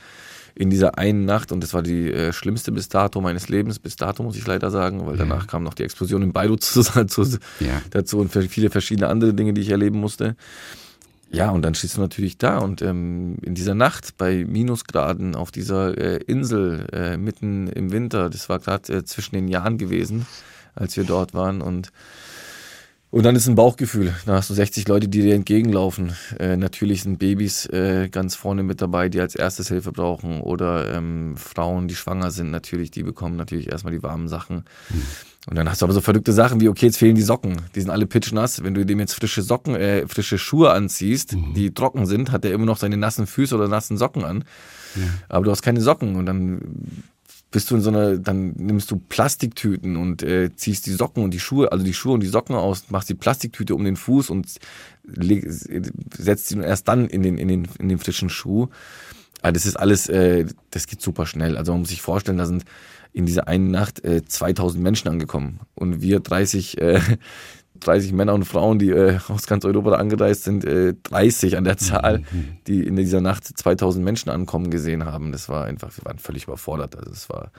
[0.55, 3.95] In dieser einen Nacht, und das war die äh, schlimmste bis dato meines Lebens, bis
[3.95, 7.23] dato muss ich leider sagen, weil danach kam noch die Explosion in Beirut zu, zu,
[7.59, 7.81] Ja.
[7.91, 10.35] dazu und viele verschiedene andere Dinge, die ich erleben musste.
[11.30, 15.51] Ja, und dann stehst du natürlich da und ähm, in dieser Nacht bei Minusgraden auf
[15.51, 20.25] dieser äh, Insel äh, mitten im Winter, das war gerade äh, zwischen den Jahren gewesen,
[20.73, 21.91] als wir dort waren und
[23.09, 24.13] und dann ist ein Bauchgefühl.
[24.25, 26.13] Da hast du 60 Leute, die dir entgegenlaufen.
[26.39, 30.41] Äh, natürlich sind Babys äh, ganz vorne mit dabei, die als erstes Hilfe brauchen.
[30.41, 34.65] Oder ähm, Frauen, die schwanger sind, natürlich, die bekommen natürlich erstmal die warmen Sachen.
[35.49, 37.61] Und dann hast du aber so verrückte Sachen wie, okay, jetzt fehlen die Socken.
[37.73, 38.61] Die sind alle pitchnass.
[38.63, 42.51] Wenn du dem jetzt frische Socken, äh, frische Schuhe anziehst, die trocken sind, hat er
[42.51, 44.43] immer noch seine nassen Füße oder nassen Socken an.
[45.29, 46.15] Aber du hast keine Socken.
[46.15, 47.03] Und dann
[47.51, 51.33] bist du in so einer, dann nimmst du Plastiktüten und äh, ziehst die Socken und
[51.33, 54.29] die Schuhe, also die Schuhe und die Socken aus, machst die Plastiktüte um den Fuß
[54.29, 54.47] und
[55.03, 58.67] leg, setzt sie erst dann in den, in den, in den frischen Schuh.
[59.41, 61.57] Aber das ist alles, äh, das geht super schnell.
[61.57, 62.65] Also man muss sich vorstellen, da sind
[63.13, 66.99] in dieser einen Nacht äh, 2000 Menschen angekommen und wir 30, äh,
[67.80, 71.63] 30 Männer und Frauen, die äh, aus ganz Europa da angereist sind, äh, 30 an
[71.63, 72.23] der Zahl,
[72.67, 75.32] die in dieser Nacht 2000 Menschen ankommen gesehen haben.
[75.32, 76.95] Das war einfach, wir waren völlig überfordert.
[76.97, 77.51] Also es war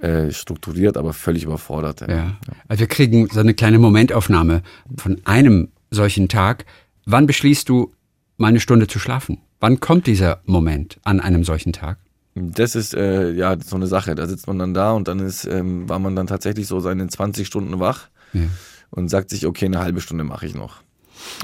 [0.00, 2.02] äh, strukturiert, aber völlig überfordert.
[2.02, 2.36] Ja.
[2.68, 4.62] Also wir kriegen so eine kleine Momentaufnahme
[4.96, 6.64] von einem solchen Tag.
[7.04, 7.92] Wann beschließt du,
[8.36, 9.38] mal eine Stunde zu schlafen?
[9.60, 11.98] Wann kommt dieser Moment an einem solchen Tag?
[12.34, 14.14] Das ist äh, ja so eine Sache.
[14.14, 17.06] Da sitzt man dann da und dann ist, ähm, war man dann tatsächlich so seine
[17.06, 18.42] 20 Stunden wach Ja.
[18.90, 20.82] Und sagt sich, okay, eine halbe Stunde mache ich noch.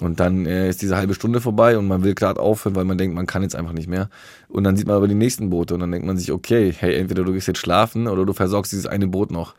[0.01, 2.99] Und dann äh, ist diese halbe Stunde vorbei und man will gerade aufhören, weil man
[2.99, 4.09] denkt, man kann jetzt einfach nicht mehr.
[4.49, 6.97] Und dann sieht man aber die nächsten Boote und dann denkt man sich, okay, hey,
[6.97, 9.55] entweder du gehst jetzt schlafen oder du versorgst dieses eine Boot noch.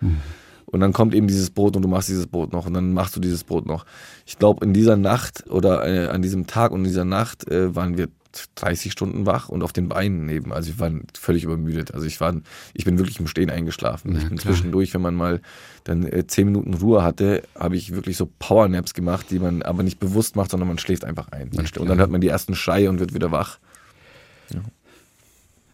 [0.69, 3.15] Und dann kommt eben dieses Boot und du machst dieses Boot noch und dann machst
[3.15, 3.85] du dieses Boot noch.
[4.25, 7.73] Ich glaube, in dieser Nacht oder äh, an diesem Tag und in dieser Nacht äh,
[7.73, 8.09] waren wir
[8.55, 10.53] 30 Stunden wach und auf den Beinen neben.
[10.53, 11.93] Also wir waren völlig übermüdet.
[11.93, 12.35] Also ich war,
[12.73, 14.13] ich bin wirklich im Stehen eingeschlafen.
[14.13, 14.53] Ja, ich bin klar.
[14.53, 15.41] zwischendurch, wenn man mal
[15.83, 19.83] dann äh, 10 Minuten Ruhe hatte, habe ich wirklich so Powernaps gemacht, die man aber
[19.83, 21.51] nicht bewusst macht, sondern man schläft einfach ein.
[21.53, 23.59] Ja, und dann hört man die ersten Schreie und wird wieder wach.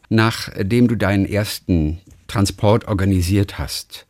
[0.10, 4.06] Nachdem du deinen ersten Transport organisiert hast,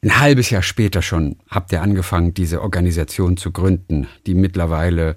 [0.00, 5.16] ein halbes Jahr später schon habt ihr angefangen, diese Organisation zu gründen, die mittlerweile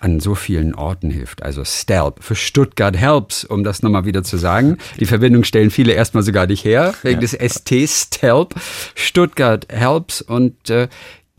[0.00, 1.42] an so vielen Orten hilft.
[1.42, 4.78] Also STELP für Stuttgart Helps, um das nochmal wieder zu sagen.
[4.98, 8.54] Die Verbindung stellen viele erstmal sogar nicht her, wegen des ST STELP.
[8.94, 10.88] Stuttgart Helps und äh,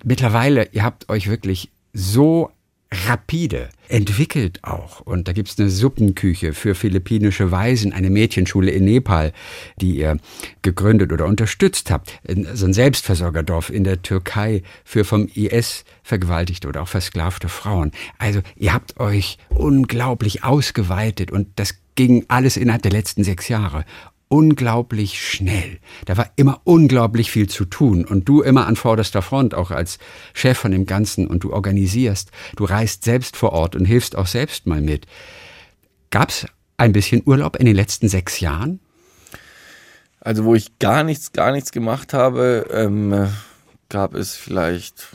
[0.04, 2.52] mittlerweile, ihr habt euch wirklich so
[2.92, 5.00] rapide entwickelt auch.
[5.02, 9.32] Und da gibt's eine Suppenküche für philippinische Waisen, eine Mädchenschule in Nepal,
[9.78, 10.18] die ihr
[10.62, 12.20] gegründet oder unterstützt habt.
[12.54, 17.92] So ein Selbstversorgerdorf in der Türkei für vom IS vergewaltigte oder auch versklavte Frauen.
[18.18, 23.86] Also ihr habt euch unglaublich ausgeweitet und das ging alles innerhalb der letzten sechs Jahre
[24.32, 25.80] unglaublich schnell.
[26.06, 30.00] Da war immer unglaublich viel zu tun und du immer an vorderster Front, auch als
[30.34, 34.28] Chef von dem Ganzen und du organisierst, du reist selbst vor Ort und hilfst auch
[34.28, 35.06] selbst mal mit.
[36.12, 36.46] Gab's
[36.78, 38.80] ein bisschen Urlaub in den letzten sechs Jahren?
[40.22, 43.28] Also wo ich gar nichts, gar nichts gemacht habe, ähm,
[43.90, 45.08] gab es vielleicht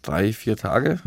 [0.00, 1.00] drei, vier Tage.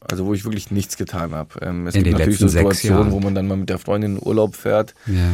[0.00, 1.60] Also wo ich wirklich nichts getan habe.
[1.60, 3.12] Ähm, es In gibt den natürlich so letzten sechs Situationen, Jahren.
[3.12, 4.94] wo man dann mal mit der Freundin in Urlaub fährt.
[5.06, 5.32] Ja.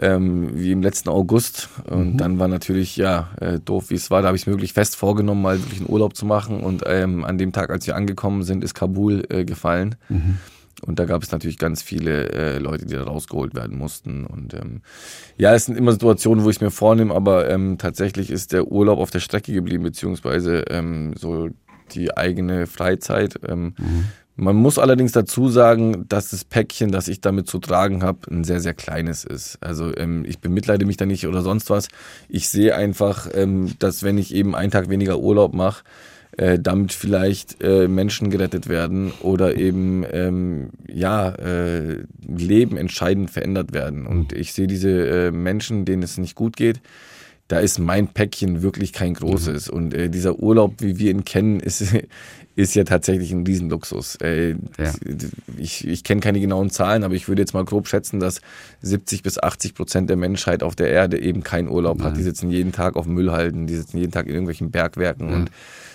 [0.00, 1.68] Ähm, wie im letzten August.
[1.88, 4.54] Und dann war natürlich, ja, äh, doof wie es war, da habe ich es mir
[4.54, 6.60] wirklich fest vorgenommen, mal wirklich einen Urlaub zu machen.
[6.60, 9.96] Und ähm, an dem Tag, als wir angekommen sind, ist Kabul äh, gefallen.
[10.82, 14.24] Und da gab es natürlich ganz viele äh, Leute, die da rausgeholt werden mussten.
[14.24, 14.80] Und ähm,
[15.36, 18.68] ja, es sind immer Situationen, wo ich es mir vornehme, aber ähm, tatsächlich ist der
[18.68, 21.50] Urlaub auf der Strecke geblieben, beziehungsweise ähm, so
[21.92, 23.38] die eigene Freizeit.
[23.46, 23.74] Ähm,
[24.40, 28.42] Man muss allerdings dazu sagen, dass das Päckchen, das ich damit zu tragen habe, ein
[28.42, 29.58] sehr, sehr kleines ist.
[29.60, 31.88] Also ähm, ich bemitleide mich da nicht oder sonst was.
[32.30, 35.84] Ich sehe einfach, ähm, dass wenn ich eben einen Tag weniger Urlaub mache,
[36.38, 43.74] äh, damit vielleicht äh, Menschen gerettet werden oder eben ähm, ja äh, Leben entscheidend verändert
[43.74, 44.06] werden.
[44.06, 46.80] Und ich sehe diese äh, Menschen, denen es nicht gut geht,
[47.50, 49.68] da ist mein Päckchen wirklich kein großes.
[49.68, 51.82] Und äh, dieser Urlaub, wie wir ihn kennen, ist,
[52.54, 54.14] ist ja tatsächlich ein Riesenluxus.
[54.20, 54.92] Äh, Ja.
[55.56, 58.40] Ich, ich kenne keine genauen Zahlen, aber ich würde jetzt mal grob schätzen, dass
[58.82, 62.16] 70 bis 80 Prozent der Menschheit auf der Erde eben keinen Urlaub hat.
[62.16, 65.50] Die sitzen jeden Tag auf Müllhalden, die sitzen jeden Tag in irgendwelchen Bergwerken und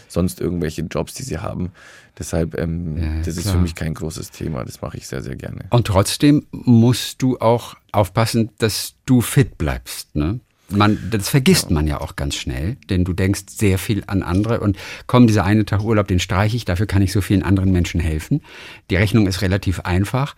[0.09, 1.71] sonst irgendwelche Jobs, die sie haben.
[2.19, 3.55] Deshalb, ähm, Ja, das ist klar.
[3.55, 4.65] für mich kein großes Thema.
[4.65, 5.65] Das mache ich sehr, sehr gerne.
[5.69, 10.15] Und trotzdem musst du auch aufpassen, dass du fit bleibst.
[10.15, 10.39] Ne?
[10.69, 14.59] Man, das vergisst man ja auch ganz schnell, denn du denkst sehr viel an andere
[14.59, 17.71] und komm, dieser eine Tag Urlaub, den streiche ich, dafür kann ich so vielen anderen
[17.71, 18.41] Menschen helfen.
[18.89, 20.35] Die Rechnung ist relativ einfach,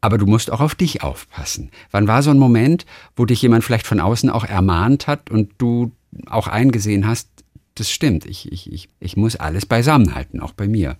[0.00, 1.70] aber du musst auch auf dich aufpassen.
[1.90, 5.52] Wann war so ein Moment, wo dich jemand vielleicht von außen auch ermahnt hat und
[5.58, 5.92] du
[6.26, 7.28] auch eingesehen hast,
[7.74, 10.96] das stimmt, ich, ich, ich, ich muss alles beisammenhalten, auch bei mir.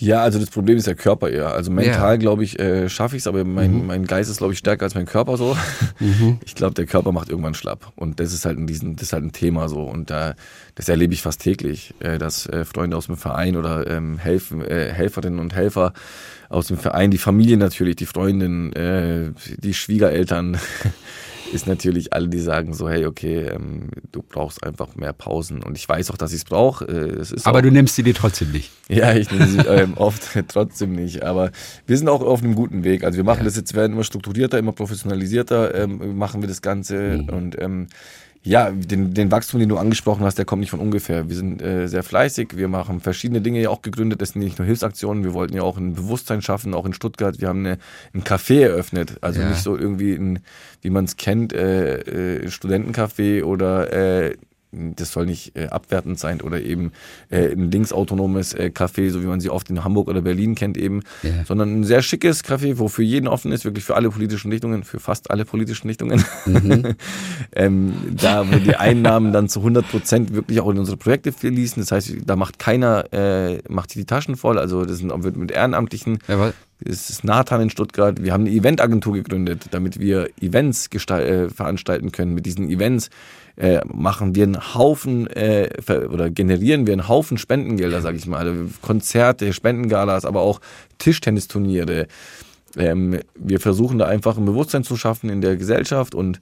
[0.00, 1.48] Ja, also das Problem ist der Körper eher.
[1.52, 2.16] Also mental, Ja.
[2.16, 4.94] glaube ich, äh, schaffe ich es, aber mein, mein Geist ist, glaube ich, stärker als
[4.94, 5.56] mein Körper so.
[6.44, 7.92] Ich glaube, der Körper macht irgendwann schlapp.
[7.96, 9.82] Und das ist halt ein, diesen, das ist halt ein Thema so.
[9.82, 10.34] Und da,
[10.74, 14.62] das erlebe ich fast täglich, äh, dass äh, Freunde aus dem Verein oder ähm, Helfen,
[14.64, 15.92] äh, Helferinnen und Helfer
[16.48, 20.58] aus dem Verein, die Familie natürlich, die Freundin, äh, die Schwiegereltern,
[21.52, 25.62] ist natürlich alle, die sagen so, hey, okay, ähm, du brauchst einfach mehr Pausen.
[25.62, 26.84] Und ich weiß auch, dass ich es brauche.
[26.86, 28.70] Äh, Aber auch, du nimmst sie dir trotzdem nicht.
[28.88, 31.22] ja, ich nehme sie ähm, oft trotzdem nicht.
[31.22, 31.50] Aber
[31.86, 33.04] wir sind auch auf einem guten Weg.
[33.04, 33.44] Also wir machen Ja.
[33.44, 37.18] das jetzt, werden immer strukturierter, immer professionalisierter, ähm, machen wir das Ganze.
[37.18, 37.28] Mhm.
[37.28, 37.86] Und ähm,
[38.42, 41.28] ja, den, den Wachstum, den du angesprochen hast, der kommt nicht von ungefähr.
[41.28, 44.22] Wir sind äh, sehr fleißig, wir machen verschiedene Dinge ja auch gegründet.
[44.22, 47.38] Das sind nicht nur Hilfsaktionen, wir wollten ja auch ein Bewusstsein schaffen, auch in Stuttgart.
[47.40, 47.78] Wir haben eine,
[48.14, 49.18] ein Café eröffnet.
[49.20, 49.48] Also Ja.
[49.48, 50.38] nicht so irgendwie, ein,
[50.80, 51.98] wie man es kennt, äh,
[52.44, 54.36] äh, Studentencafé oder äh,
[54.72, 56.92] das soll nicht äh, abwertend sein oder eben
[57.28, 60.76] äh, ein linksautonomes äh, Café, so wie man sie oft in Hamburg oder Berlin kennt
[60.76, 61.44] eben, Ja.
[61.44, 64.84] sondern ein sehr schickes Café, wo für jeden offen ist, wirklich für alle politischen Richtungen,
[64.84, 66.24] für fast alle politischen Richtungen.
[67.52, 71.82] ähm, da, wo die Einnahmen dann zu 100 Prozent wirklich auch in unsere Projekte fließen.
[71.82, 74.58] Das heißt, da macht keiner, äh, macht die Taschen voll.
[74.58, 76.54] Also das sind, wird mit Ehrenamtlichen Jawohl.
[76.84, 78.22] es ist Nathan in Stuttgart.
[78.22, 82.34] Wir haben eine Eventagentur gegründet, damit wir Events äh, veranstalten können.
[82.34, 83.10] Mit diesen Events
[83.60, 85.68] äh, machen wir einen Haufen äh,
[86.10, 88.38] oder generieren wir einen Haufen Spendengelder, sage ich mal.
[88.38, 90.60] Also Konzerte, Spendengalas, aber auch
[90.96, 92.06] Tischtennisturniere.
[92.76, 96.40] Ähm, wir versuchen da einfach ein Bewusstsein zu schaffen in der Gesellschaft und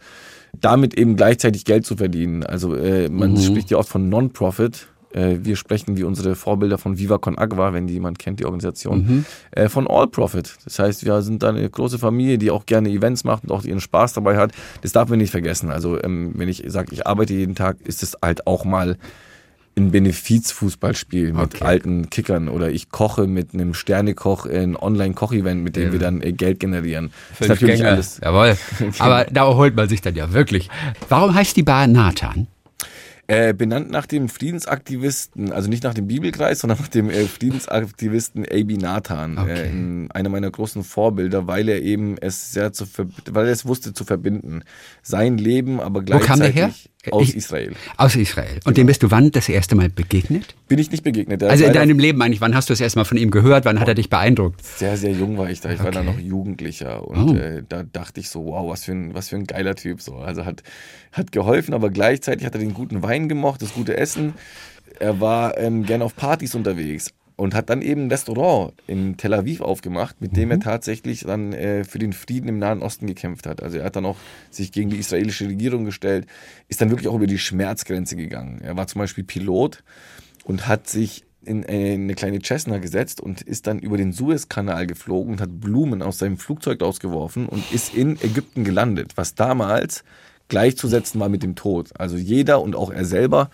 [0.53, 2.45] damit eben gleichzeitig Geld zu verdienen.
[2.45, 4.87] Also äh, man spricht ja oft von Non-Profit.
[5.13, 8.45] Äh, wir sprechen wie unsere Vorbilder von Viva Con Agua, wenn die jemand kennt, die
[8.45, 10.57] Organisation, äh, von All Profit.
[10.65, 13.65] Das heißt, wir sind da eine große Familie, die auch gerne Events macht und auch
[13.65, 14.53] ihren Spaß dabei hat.
[14.83, 15.71] Das darf man nicht vergessen.
[15.71, 18.97] Also ähm, wenn ich sage, ich arbeite jeden Tag, ist es halt auch mal
[19.77, 21.65] ein Benefizfußballspiel mit Okay.
[21.65, 25.93] alten Kickern oder ich koche mit einem Sternekoch ein Online-Koch-Event, mit dem Ja.
[25.93, 27.11] wir dann äh, Geld generieren.
[27.31, 27.91] Das ist natürlich Gänge.
[27.93, 28.21] alles.
[28.23, 28.57] Jawohl.
[28.99, 30.69] Aber da erholt man sich dann ja wirklich.
[31.09, 32.49] Warum heißt die Bar Nathan?
[33.31, 38.47] Äh, benannt nach dem Friedensaktivisten, also nicht nach dem Bibelkreis, sondern nach dem äh, Friedensaktivisten
[38.47, 38.79] A.B.
[38.79, 39.65] Nathan, Okay.
[39.67, 42.87] äh, in, einer meiner großen Vorbilder, weil er eben es sehr zu
[43.31, 44.63] weil er es wusste zu verbinden.
[45.03, 46.75] Sein Leben, aber Wo gleichzeitig kam der her?
[47.11, 47.73] Aus Ich- Israel.
[47.97, 48.59] Aus Israel.
[48.65, 50.55] Und dem bist du wann das erste Mal begegnet?
[50.67, 51.43] Bin ich nicht begegnet.
[51.43, 53.65] Also in deinem Leben eigentlich, wann hast du das erste Mal von ihm gehört?
[53.65, 54.65] Wann hat er dich beeindruckt?
[54.65, 55.71] sehr, sehr jung war ich da.
[55.71, 56.11] Ich war da Okay.
[56.11, 57.35] noch Jugendlicher und Oh.
[57.37, 60.03] äh, da dachte ich so, wow, was für ein, was für ein geiler Typ.
[60.03, 60.17] So.
[60.17, 60.63] Also hat,
[61.13, 64.35] hat geholfen, aber gleichzeitig hat er den guten Wein gemocht, das gute Essen.
[64.99, 69.33] Er war ähm, gern auf Partys unterwegs und hat dann eben ein Restaurant in Tel
[69.33, 73.47] Aviv aufgemacht, mit dem er tatsächlich dann äh, für den Frieden im Nahen Osten gekämpft
[73.47, 73.63] hat.
[73.63, 74.17] Also er hat dann auch
[74.51, 76.27] sich gegen die israelische Regierung gestellt,
[76.67, 78.61] ist dann wirklich auch über die Schmerzgrenze gegangen.
[78.61, 79.85] Er war zum Beispiel Pilot
[80.43, 84.89] und hat sich in äh, eine kleine Cessna gesetzt und ist dann über den Suezkanal
[84.89, 90.03] geflogen und hat Blumen aus seinem Flugzeug ausgeworfen und ist in Ägypten gelandet, was damals
[90.49, 91.91] gleichzusetzen war mit dem Tod.
[92.01, 93.51] Also jeder und auch er selber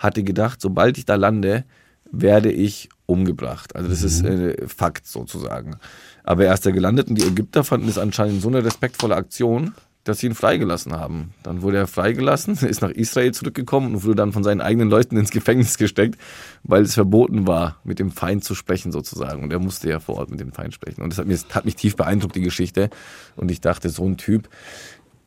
[0.00, 1.64] hatte gedacht, sobald ich da lande,
[2.10, 3.74] werde ich umgebracht.
[3.74, 5.76] Also das ist äh, Fakt sozusagen.
[6.24, 9.74] Aber er ist da gelandet und die Ägypter fanden es anscheinend so eine respektvolle Aktion,
[10.08, 11.34] dass sie ihn freigelassen haben.
[11.42, 15.16] Dann wurde er freigelassen, ist nach Israel zurückgekommen und wurde dann von seinen eigenen Leuten
[15.16, 16.18] ins Gefängnis gesteckt,
[16.62, 19.42] weil es verboten war, mit dem Feind zu sprechen sozusagen.
[19.42, 21.02] Und er musste ja vor Ort mit dem Feind sprechen.
[21.02, 22.90] Und das hat, mir, das hat mich tief beeindruckt, die Geschichte.
[23.36, 24.48] Und ich dachte, so ein Typ,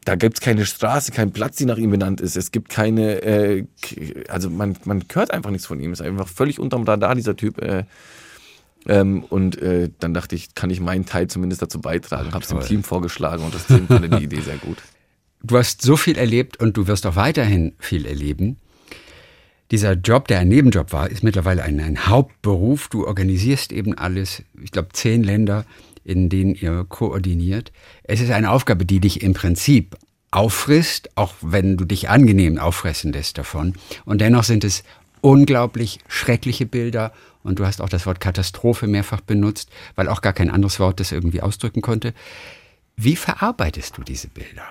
[0.05, 2.35] da gibt es keine Straße, keinen Platz, die nach ihm benannt ist.
[2.35, 3.65] Es gibt keine, äh,
[4.29, 5.93] also man, man hört einfach nichts von ihm.
[5.93, 7.61] Ist einfach völlig unterm Radar, dieser Typ.
[7.61, 7.83] Äh,
[8.87, 12.31] ähm, und äh, dann dachte ich, kann ich meinen Teil zumindest dazu beitragen.
[12.33, 12.61] Habe es dem.
[12.61, 14.77] Team vorgeschlagen und das Team fand die Idee sehr gut.
[15.43, 18.57] Du hast so viel erlebt und du wirst auch weiterhin viel erleben.
[19.71, 22.89] Dieser Job, der ein Nebenjob war, ist mittlerweile ein, ein Hauptberuf.
[22.89, 25.65] Du organisierst eben alles, ich glaube, zehn Länder,
[26.03, 27.71] in denen ihr koordiniert.
[28.03, 29.97] Es ist eine Aufgabe, die dich im Prinzip
[30.31, 33.75] auffrisst, auch wenn du dich angenehm auffressen lässt davon.
[34.05, 34.83] Und dennoch sind es
[35.19, 37.11] unglaublich schreckliche Bilder.
[37.43, 40.99] Und du hast auch das Wort Katastrophe mehrfach benutzt, weil auch gar kein anderes Wort
[40.99, 42.13] das irgendwie ausdrücken konnte.
[42.95, 44.63] Wie verarbeitest du diese Bilder?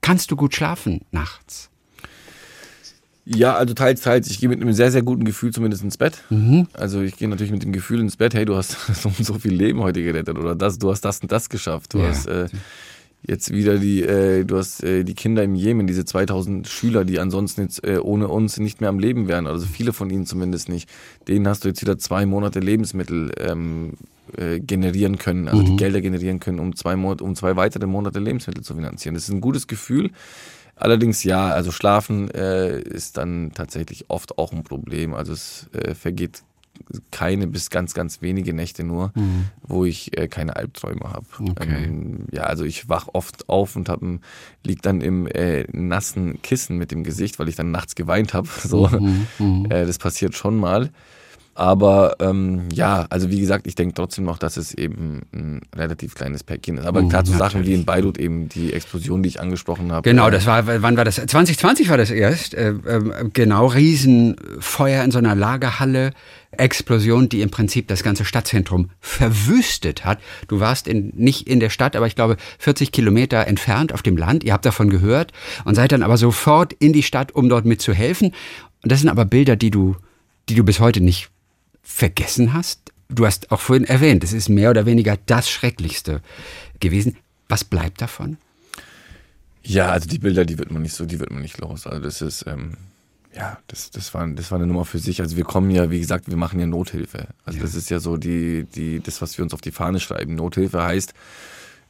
[0.00, 1.69] Kannst du gut schlafen nachts?
[3.24, 4.30] Ja, also teils, teils.
[4.30, 6.22] Ich gehe mit einem sehr, sehr guten Gefühl zumindest ins Bett.
[6.30, 6.66] Mhm.
[6.72, 9.54] Also ich gehe natürlich mit dem Gefühl ins Bett, hey, du hast so so viel
[9.54, 11.94] Leben heute gerettet oder das, du hast das und das geschafft.
[11.94, 12.08] Du ja.
[12.08, 12.48] hast äh,
[13.22, 17.18] jetzt wieder die, äh, du hast äh, die Kinder im Jemen, diese 2000 Schüler, die
[17.18, 20.68] ansonsten jetzt äh, ohne uns nicht mehr am Leben wären, also viele von ihnen zumindest
[20.68, 20.88] nicht.
[21.28, 23.92] Denen hast du jetzt wieder zwei Monate Lebensmittel ähm,
[24.36, 25.66] äh, generieren können, also mhm.
[25.66, 29.14] die Gelder generieren können, um zwei, Monate, um zwei weitere Monate Lebensmittel zu finanzieren.
[29.14, 30.10] Das ist ein gutes Gefühl.
[30.80, 35.12] Allerdings ja, also Schlafen äh, ist dann tatsächlich oft auch ein Problem.
[35.12, 36.42] Also es äh, vergeht
[37.10, 39.46] keine bis ganz, ganz wenige Nächte nur, mhm.
[39.62, 41.26] wo ich äh, keine Albträume habe.
[41.38, 41.84] Okay.
[41.84, 44.00] Ähm, ja, also ich wach oft auf und hab,
[44.64, 48.48] lieg dann im äh, nassen Kissen mit dem Gesicht, weil ich dann nachts geweint habe.
[48.70, 49.26] So, mhm.
[49.38, 49.66] Mhm.
[49.70, 50.90] Äh, das passiert schon mal.
[51.60, 56.14] Aber ähm, ja, also wie gesagt, ich denke trotzdem noch, dass es eben ein relativ
[56.14, 56.86] kleines Päckchen ist.
[56.86, 60.08] Aber klar, so Sachen wie in Beirut eben die Explosion, die ich angesprochen habe.
[60.08, 61.16] Genau, äh, das war, wann war das?
[61.16, 62.54] 2020 war das erst.
[62.54, 66.12] Äh, äh, genau, Riesenfeuer in so einer Lagerhalle.
[66.52, 70.18] Explosion, die im Prinzip das ganze Stadtzentrum verwüstet hat.
[70.48, 74.16] Du warst in, nicht in der Stadt, aber ich glaube 40 Kilometer entfernt auf dem
[74.16, 74.42] Land.
[74.42, 75.32] Ihr habt davon gehört
[75.64, 78.32] und seid dann aber sofort in die Stadt, um dort mitzuhelfen.
[78.82, 79.94] Und das sind aber Bilder, die du,
[80.48, 81.30] die du bis heute nicht
[81.82, 82.92] vergessen hast?
[83.08, 86.22] Du hast auch vorhin erwähnt, es ist mehr oder weniger das Schrecklichste
[86.78, 87.16] gewesen.
[87.48, 88.38] Was bleibt davon?
[89.62, 91.86] Ja, also die Bilder, die wird man nicht so, die wird man nicht los.
[91.86, 92.74] Also das ist, ähm,
[93.34, 95.20] ja, das, das, war, das war eine Nummer für sich.
[95.20, 97.28] Also wir kommen ja, wie gesagt, wir machen ja Nothilfe.
[97.44, 97.64] Also ja.
[97.64, 100.34] das ist ja so die, die, das, was wir uns auf die Fahne schreiben.
[100.34, 101.14] Nothilfe heißt,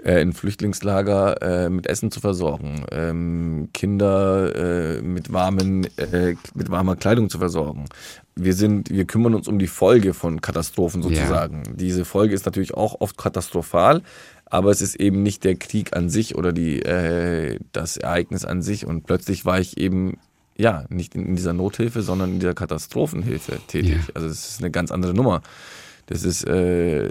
[0.05, 6.71] äh, in Flüchtlingslager äh, mit Essen zu versorgen, ähm, Kinder äh, mit warmen, äh, mit
[6.71, 7.87] warmer Kleidung zu versorgen.
[8.35, 11.63] Wir sind, wir kümmern uns um die Folge von Katastrophen sozusagen.
[11.67, 11.73] Ja.
[11.75, 14.03] Diese Folge ist natürlich auch oft katastrophal,
[14.47, 18.63] aber es ist eben nicht der Krieg an sich oder die, äh, das Ereignis an
[18.63, 18.87] sich.
[18.87, 20.19] Und plötzlich war ich eben
[20.57, 23.93] ja, nicht in, dieser Nothilfe, sondern in dieser Katastrophenhilfe tätig.
[23.93, 24.15] Ja.
[24.15, 25.43] Also es ist eine ganz andere Nummer.
[26.07, 27.11] Das ist äh,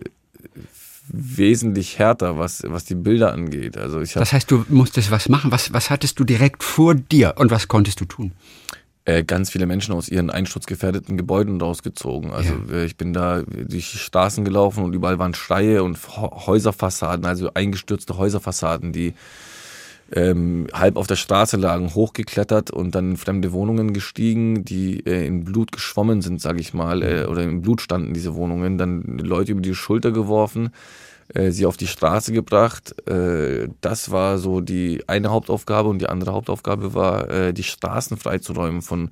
[1.12, 3.78] wesentlich härter, was, was die Bilder angeht.
[3.78, 5.52] Also ich das heißt, du musstest was machen.
[5.52, 8.34] Was, was hattest du direkt vor dir und was konntest du tun?
[9.06, 12.32] Äh, ganz viele Menschen aus ihren einsturzgefährdeten Gebäuden rausgezogen.
[12.32, 12.84] Also ja.
[12.84, 18.18] Ich bin da durch die Straßen gelaufen und überall waren Schreie und Häuserfassaden, also eingestürzte
[18.18, 19.16] Häuserfassaden, die
[20.14, 25.26] ähm, halb auf der Straße lagen, hochgeklettert und dann in fremde Wohnungen gestiegen, die äh,
[25.26, 29.02] in Blut geschwommen sind, sage ich mal, äh, oder im Blut standen diese Wohnungen, dann
[29.20, 30.70] Leute über die Schulter geworfen,
[31.34, 33.08] äh, sie auf die Straße gebracht.
[33.08, 38.18] Äh, das war so die eine Hauptaufgabe und die andere Hauptaufgabe war, äh, die Straßen
[38.18, 39.12] freizuräumen von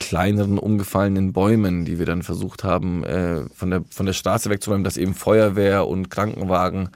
[0.00, 4.84] kleineren umgefallenen Bäumen, die wir dann versucht haben, äh, von, der, von der Straße wegzuräumen,
[4.84, 6.90] dass eben Feuerwehr und Krankenwagen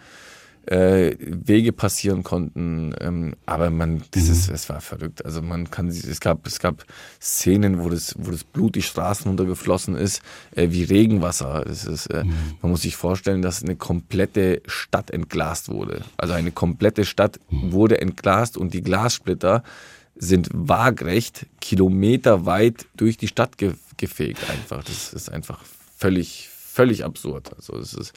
[0.67, 2.95] äh, Wege passieren konnten.
[3.01, 4.55] Ähm, aber man, das ist, mhm.
[4.55, 5.25] es war verrückt.
[5.25, 6.85] Also man kann, es gab, es gab
[7.21, 10.23] Szenen, wo das, wo das Blut die Straßen runtergeflossen ist,
[10.55, 11.65] äh, wie Regenwasser.
[11.67, 12.35] Das ist, äh, mhm.
[12.61, 16.03] man muss sich vorstellen, dass eine komplette Stadt entglast wurde.
[16.17, 17.73] Also eine komplette Stadt mhm.
[17.73, 19.63] wurde entglast und die Glassplitter
[20.15, 24.83] sind waagrecht kilometerweit durch die Stadt ge gefegt einfach.
[24.83, 25.61] Das ist einfach
[25.97, 27.55] völlig, völlig absurd.
[27.55, 28.13] Also es ist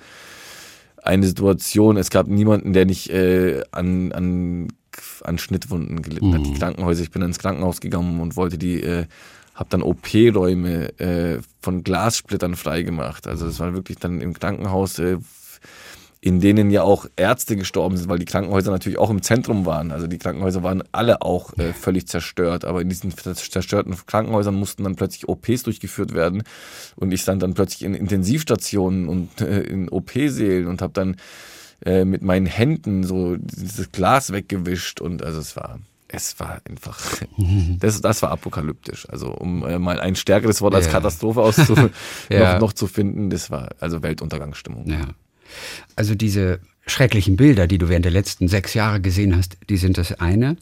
[1.05, 4.67] eine Situation, es gab niemanden, der nicht äh, an, an,
[5.23, 6.45] an Schnittwunden gelitten hat.
[6.45, 6.59] Die mhm.
[6.59, 9.05] Krankenhäuser, ich bin ins Krankenhaus gegangen und wollte die, äh,
[9.53, 13.27] habe dann OP-Räume äh, von Glassplittern freigemacht.
[13.27, 15.17] Also es war wirklich dann im Krankenhaus äh,
[16.25, 19.91] in denen ja auch Ärzte gestorben sind, weil die Krankenhäuser natürlich auch im Zentrum waren.
[19.91, 24.85] Also die Krankenhäuser waren alle auch äh, völlig zerstört, aber in diesen zerstörten Krankenhäusern mussten
[24.85, 26.41] dann plötzlich OPs durchgeführt werden
[26.95, 31.17] und ich stand dann plötzlich in Intensivstationen und äh, in OP-Sälen und habe dann
[31.85, 36.99] äh, mit meinen Händen so dieses Glas weggewischt und also es war es war einfach,
[37.79, 39.07] das, das war apokalyptisch.
[39.09, 41.75] Also um äh, mal ein stärkeres Wort als Katastrophe auszu
[42.29, 42.53] ja.
[42.53, 44.89] noch, noch zu finden, das war also Weltuntergangsstimmung.
[44.89, 45.09] Ja.
[45.95, 49.97] Also diese schrecklichen Bilder, die du während der letzten sechs Jahre gesehen hast, die sind
[49.97, 50.57] das eine.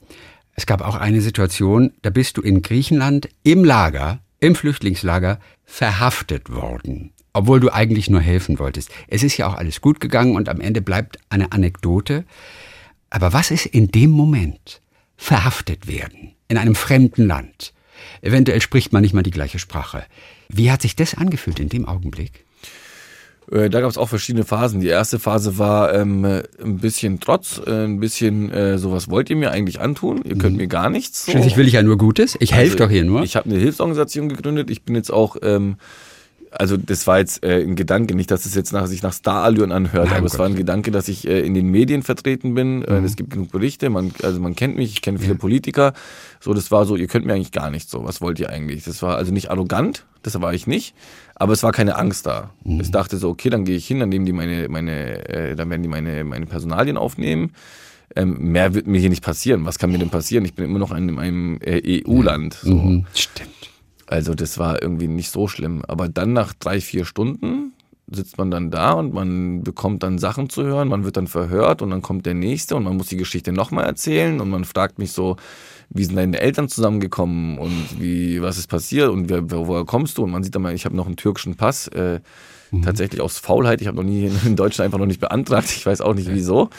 [0.55, 6.51] Es gab auch eine Situation, da bist du in Griechenland im Lager, im Flüchtlingslager, verhaftet
[6.51, 8.91] worden, obwohl du eigentlich nur helfen wolltest.
[9.07, 12.25] Es ist ja auch alles gut gegangen und am Ende bleibt eine Anekdote.
[13.09, 14.81] Aber was ist in dem Moment?
[15.17, 17.73] Verhaftet werden in einem fremden Land.
[18.21, 20.03] Eventuell spricht man nicht mal die gleiche Sprache.
[20.49, 22.45] Wie hat sich das angefühlt in dem Augenblick?
[23.51, 24.79] Äh, da gab es auch verschiedene Phasen.
[24.79, 29.29] Die erste Phase war ähm, ein bisschen Trotz, äh, ein bisschen äh, so, was wollt
[29.29, 30.21] ihr mir eigentlich antun?
[30.23, 30.61] Ihr könnt mhm.
[30.61, 31.25] mir gar nichts.
[31.25, 31.31] So.
[31.31, 32.35] Schließlich will ich ja nur Gutes.
[32.39, 33.23] Ich helfe also, doch hier nur.
[33.23, 34.69] Ich habe eine Hilfsorganisation gegründet.
[34.69, 35.77] Ich bin jetzt auch ähm,
[36.59, 39.71] also das war jetzt äh, ein Gedanke, nicht, dass es jetzt nach, sich nach Starallüren
[39.71, 42.53] anhört, Nein, aber um es war ein Gedanke, dass ich äh, in den Medien vertreten
[42.55, 42.83] bin.
[42.83, 43.05] Äh, Mhm.
[43.05, 45.93] es gibt genug Berichte, man, also man kennt mich, ich kenne viele Politiker.
[46.39, 48.03] So, das war so, ihr könnt mir eigentlich gar nicht so.
[48.05, 48.83] Was wollt ihr eigentlich?
[48.83, 50.93] Das war also nicht arrogant, das war ich nicht,
[51.35, 52.51] aber es war keine Angst da.
[52.63, 52.81] Mhm.
[52.81, 55.69] Ich dachte so, okay, dann gehe ich hin, dann nehmen die meine, meine, äh, dann
[55.69, 57.51] werden die meine, meine Personalien aufnehmen.
[58.15, 59.65] Ähm, mehr wird mir hier nicht passieren.
[59.65, 60.45] Was kann mir denn passieren?
[60.45, 62.53] Ich bin immer noch in einem äh, EU-Land.
[62.61, 62.75] So.
[62.75, 63.05] Mhm.
[63.15, 63.49] Stimmt.
[64.07, 65.83] Also das war irgendwie nicht so schlimm.
[65.87, 67.73] Aber dann nach drei, vier Stunden
[68.11, 71.81] sitzt man dann da und man bekommt dann Sachen zu hören, man wird dann verhört
[71.81, 74.99] und dann kommt der nächste und man muss die Geschichte nochmal erzählen und man fragt
[74.99, 75.37] mich so,
[75.89, 80.23] wie sind deine Eltern zusammengekommen und wie, was ist passiert und wer, woher kommst du?
[80.23, 82.19] Und man sieht dann mal, ich habe noch einen türkischen Pass, äh,
[82.81, 83.81] tatsächlich aus Faulheit.
[83.81, 85.71] Ich habe noch nie in Deutschland einfach noch nicht beantragt.
[85.75, 86.69] Ich weiß auch nicht wieso.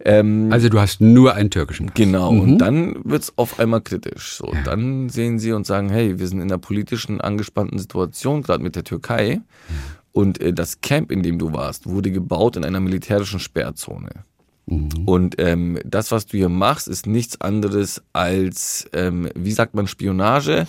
[0.00, 1.94] Ähm, Also du hast nur einen türkischen Pass.
[1.94, 4.34] Genau, und dann wird's auf einmal kritisch.
[4.34, 8.62] So, Dann sehen sie und sagen, hey, wir sind in einer politischen angespannten Situation, gerade
[8.62, 9.40] mit der Türkei.
[10.12, 14.10] Und äh, das Camp, in dem du warst, wurde gebaut in einer militärischen Sperrzone.
[15.04, 19.86] Und ähm, das, was du hier machst, ist nichts anderes als, ähm, wie sagt man,
[19.86, 20.66] Spionage.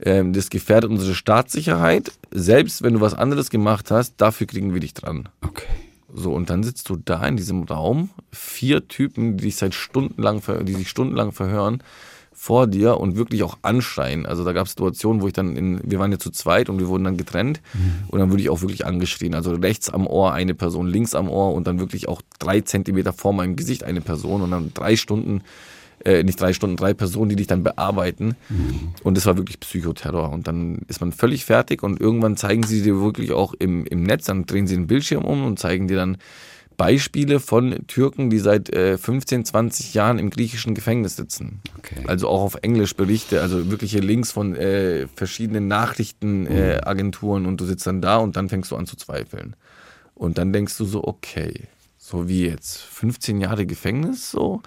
[0.00, 2.12] Ähm, das gefährdet unsere Staatssicherheit.
[2.30, 5.28] Selbst wenn du was anderes gemacht hast, dafür kriegen wir dich dran.
[5.40, 5.64] Okay.
[6.18, 10.40] So, und dann sitzt du da in diesem Raum, vier Typen, die dich seit stundenlang,
[10.62, 11.82] die sich stundenlang verhören,
[12.32, 14.24] vor dir und wirklich auch anschreien.
[14.24, 16.78] Also da gab es Situationen, wo ich dann in, wir waren ja zu zweit und
[16.78, 17.60] wir wurden dann getrennt
[18.08, 19.34] und dann wurde ich auch wirklich angeschrien.
[19.34, 23.12] Also rechts am Ohr eine Person, links am Ohr und dann wirklich auch drei Zentimeter
[23.12, 25.42] vor meinem Gesicht eine Person und dann drei Stunden,
[26.06, 28.36] äh, nicht drei Stunden, drei Personen, die dich dann bearbeiten.
[29.02, 30.30] Und das war wirklich Psychoterror.
[30.30, 34.04] Und dann ist man völlig fertig und irgendwann zeigen sie dir wirklich auch im, im
[34.04, 36.18] Netz, dann drehen sie den Bildschirm um und zeigen dir dann
[36.76, 41.60] Beispiele von Türken, die seit äh, 15, 20 Jahren im griechischen Gefängnis sitzen.
[41.78, 42.04] Okay.
[42.06, 47.60] Also auch auf Englisch Berichte, also wirkliche Links von äh, verschiedenen Nachrichtenagenturen äh, Agenturen und
[47.60, 49.56] du sitzt dann da und dann fängst du an zu zweifeln.
[50.14, 54.62] Und dann denkst du so, okay, so wie jetzt 15 Jahre Gefängnis so.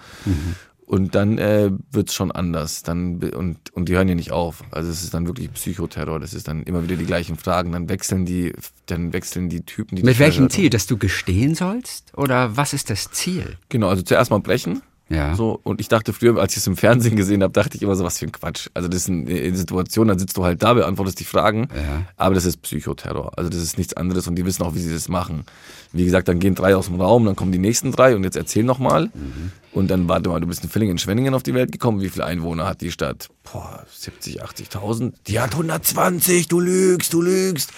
[0.90, 2.82] Und dann äh, wird's schon anders.
[2.82, 4.64] Dann, und, und die hören ja nicht auf.
[4.72, 6.18] Also es ist dann wirklich Psychoterror.
[6.18, 7.70] Das ist dann immer wieder die gleichen Fragen.
[7.70, 8.52] Dann wechseln die,
[8.86, 10.68] dann wechseln die Typen, die Mit welchem Ziel?
[10.68, 12.12] Dass du gestehen sollst?
[12.16, 13.56] Oder was ist das Ziel?
[13.68, 14.82] Genau, also zuerst mal brechen.
[15.10, 15.34] Ja.
[15.34, 17.96] So, und ich dachte früher, als ich es im Fernsehen gesehen habe, dachte ich immer
[17.96, 18.68] so, was für ein Quatsch.
[18.74, 22.02] Also das ist eine Situation, dann sitzt du halt da, beantwortest die Fragen, Ja.
[22.16, 23.32] aber das ist Psychoterror.
[23.36, 25.44] Also das ist nichts anderes und die wissen auch, wie sie das machen.
[25.92, 28.36] Wie gesagt, dann gehen drei aus dem Raum, dann kommen die nächsten drei und jetzt
[28.36, 29.06] erzähl nochmal.
[29.06, 29.50] Mhm.
[29.72, 32.00] Und dann warte mal, du bist in Villingen-Schwenningen auf die Welt gekommen.
[32.00, 33.28] Wie viele Einwohner hat die Stadt?
[33.52, 35.12] Boah, 70, 80.000.
[35.26, 37.72] Die hat 120, du lügst, du lügst.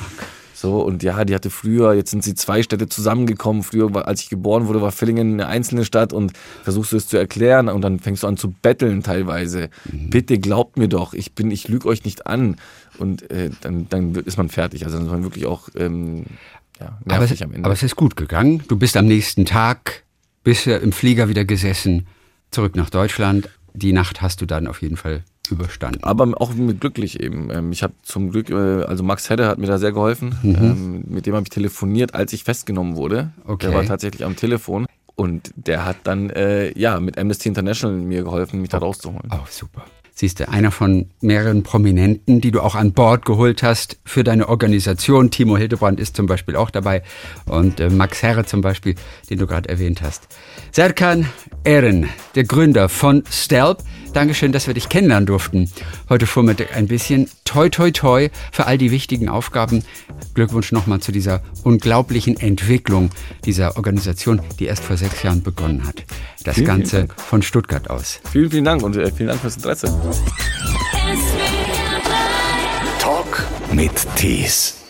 [0.62, 3.64] So, und ja, die hatte früher, jetzt sind sie zwei Städte zusammengekommen.
[3.64, 7.16] Früher, als ich geboren wurde, war Villingen eine einzelne Stadt und versuchst du es zu
[7.16, 9.70] erklären und dann fängst du an zu betteln teilweise.
[9.90, 10.10] Mhm.
[10.10, 12.58] Bitte glaubt mir doch, ich bin, ich lüge euch nicht an.
[12.98, 14.84] Und äh, dann, dann ist man fertig.
[14.84, 16.26] Also dann ist man wirklich auch ähm,
[16.78, 17.64] ja, Aber es, am Ende.
[17.64, 18.62] aber es ist gut gegangen.
[18.68, 20.04] Du bist am nächsten Tag,
[20.44, 22.06] bist im Flieger wieder gesessen,
[22.52, 23.50] zurück nach Deutschland.
[23.74, 26.02] Die Nacht hast du dann auf jeden Fall überstanden.
[26.04, 27.50] aber auch mit glücklich eben.
[27.50, 30.34] Ähm, Ich habe zum Glück, äh, also Max Hedde hat mir da sehr geholfen.
[30.44, 33.32] Ähm, Mit dem habe ich telefoniert, als ich festgenommen wurde.
[33.44, 33.66] Okay.
[33.66, 38.22] Der war tatsächlich am Telefon und der hat dann äh, ja mit Amnesty International mir
[38.22, 39.30] geholfen, mich da rauszuholen.
[39.30, 39.84] Oh, super.
[40.14, 44.46] Siehst du, einer von mehreren Prominenten, die du auch an Bord geholt hast für deine
[44.50, 45.30] Organisation.
[45.30, 47.02] Timo Hildebrand ist zum Beispiel auch dabei
[47.46, 48.94] und äh, Max Herre zum Beispiel,
[49.30, 50.28] den du gerade erwähnt hast.
[50.70, 51.26] Serkan
[51.64, 53.78] Eren, der Gründer von Stelp.
[54.12, 55.70] Dankeschön, dass wir dich kennenlernen durften.
[56.08, 59.84] Heute Vormittag ein bisschen toi toi toi für all die wichtigen Aufgaben.
[60.34, 63.10] Glückwunsch nochmal zu dieser unglaublichen Entwicklung
[63.44, 66.04] dieser Organisation, die erst vor sechs Jahren begonnen hat.
[66.44, 67.20] Das Vielen, vielen Ganze Dank.
[67.20, 68.20] von Stuttgart aus.
[68.30, 69.86] Vielen, vielen Dank und äh, vielen Dank fürs Interesse.
[72.98, 74.81] Talk mit Tees.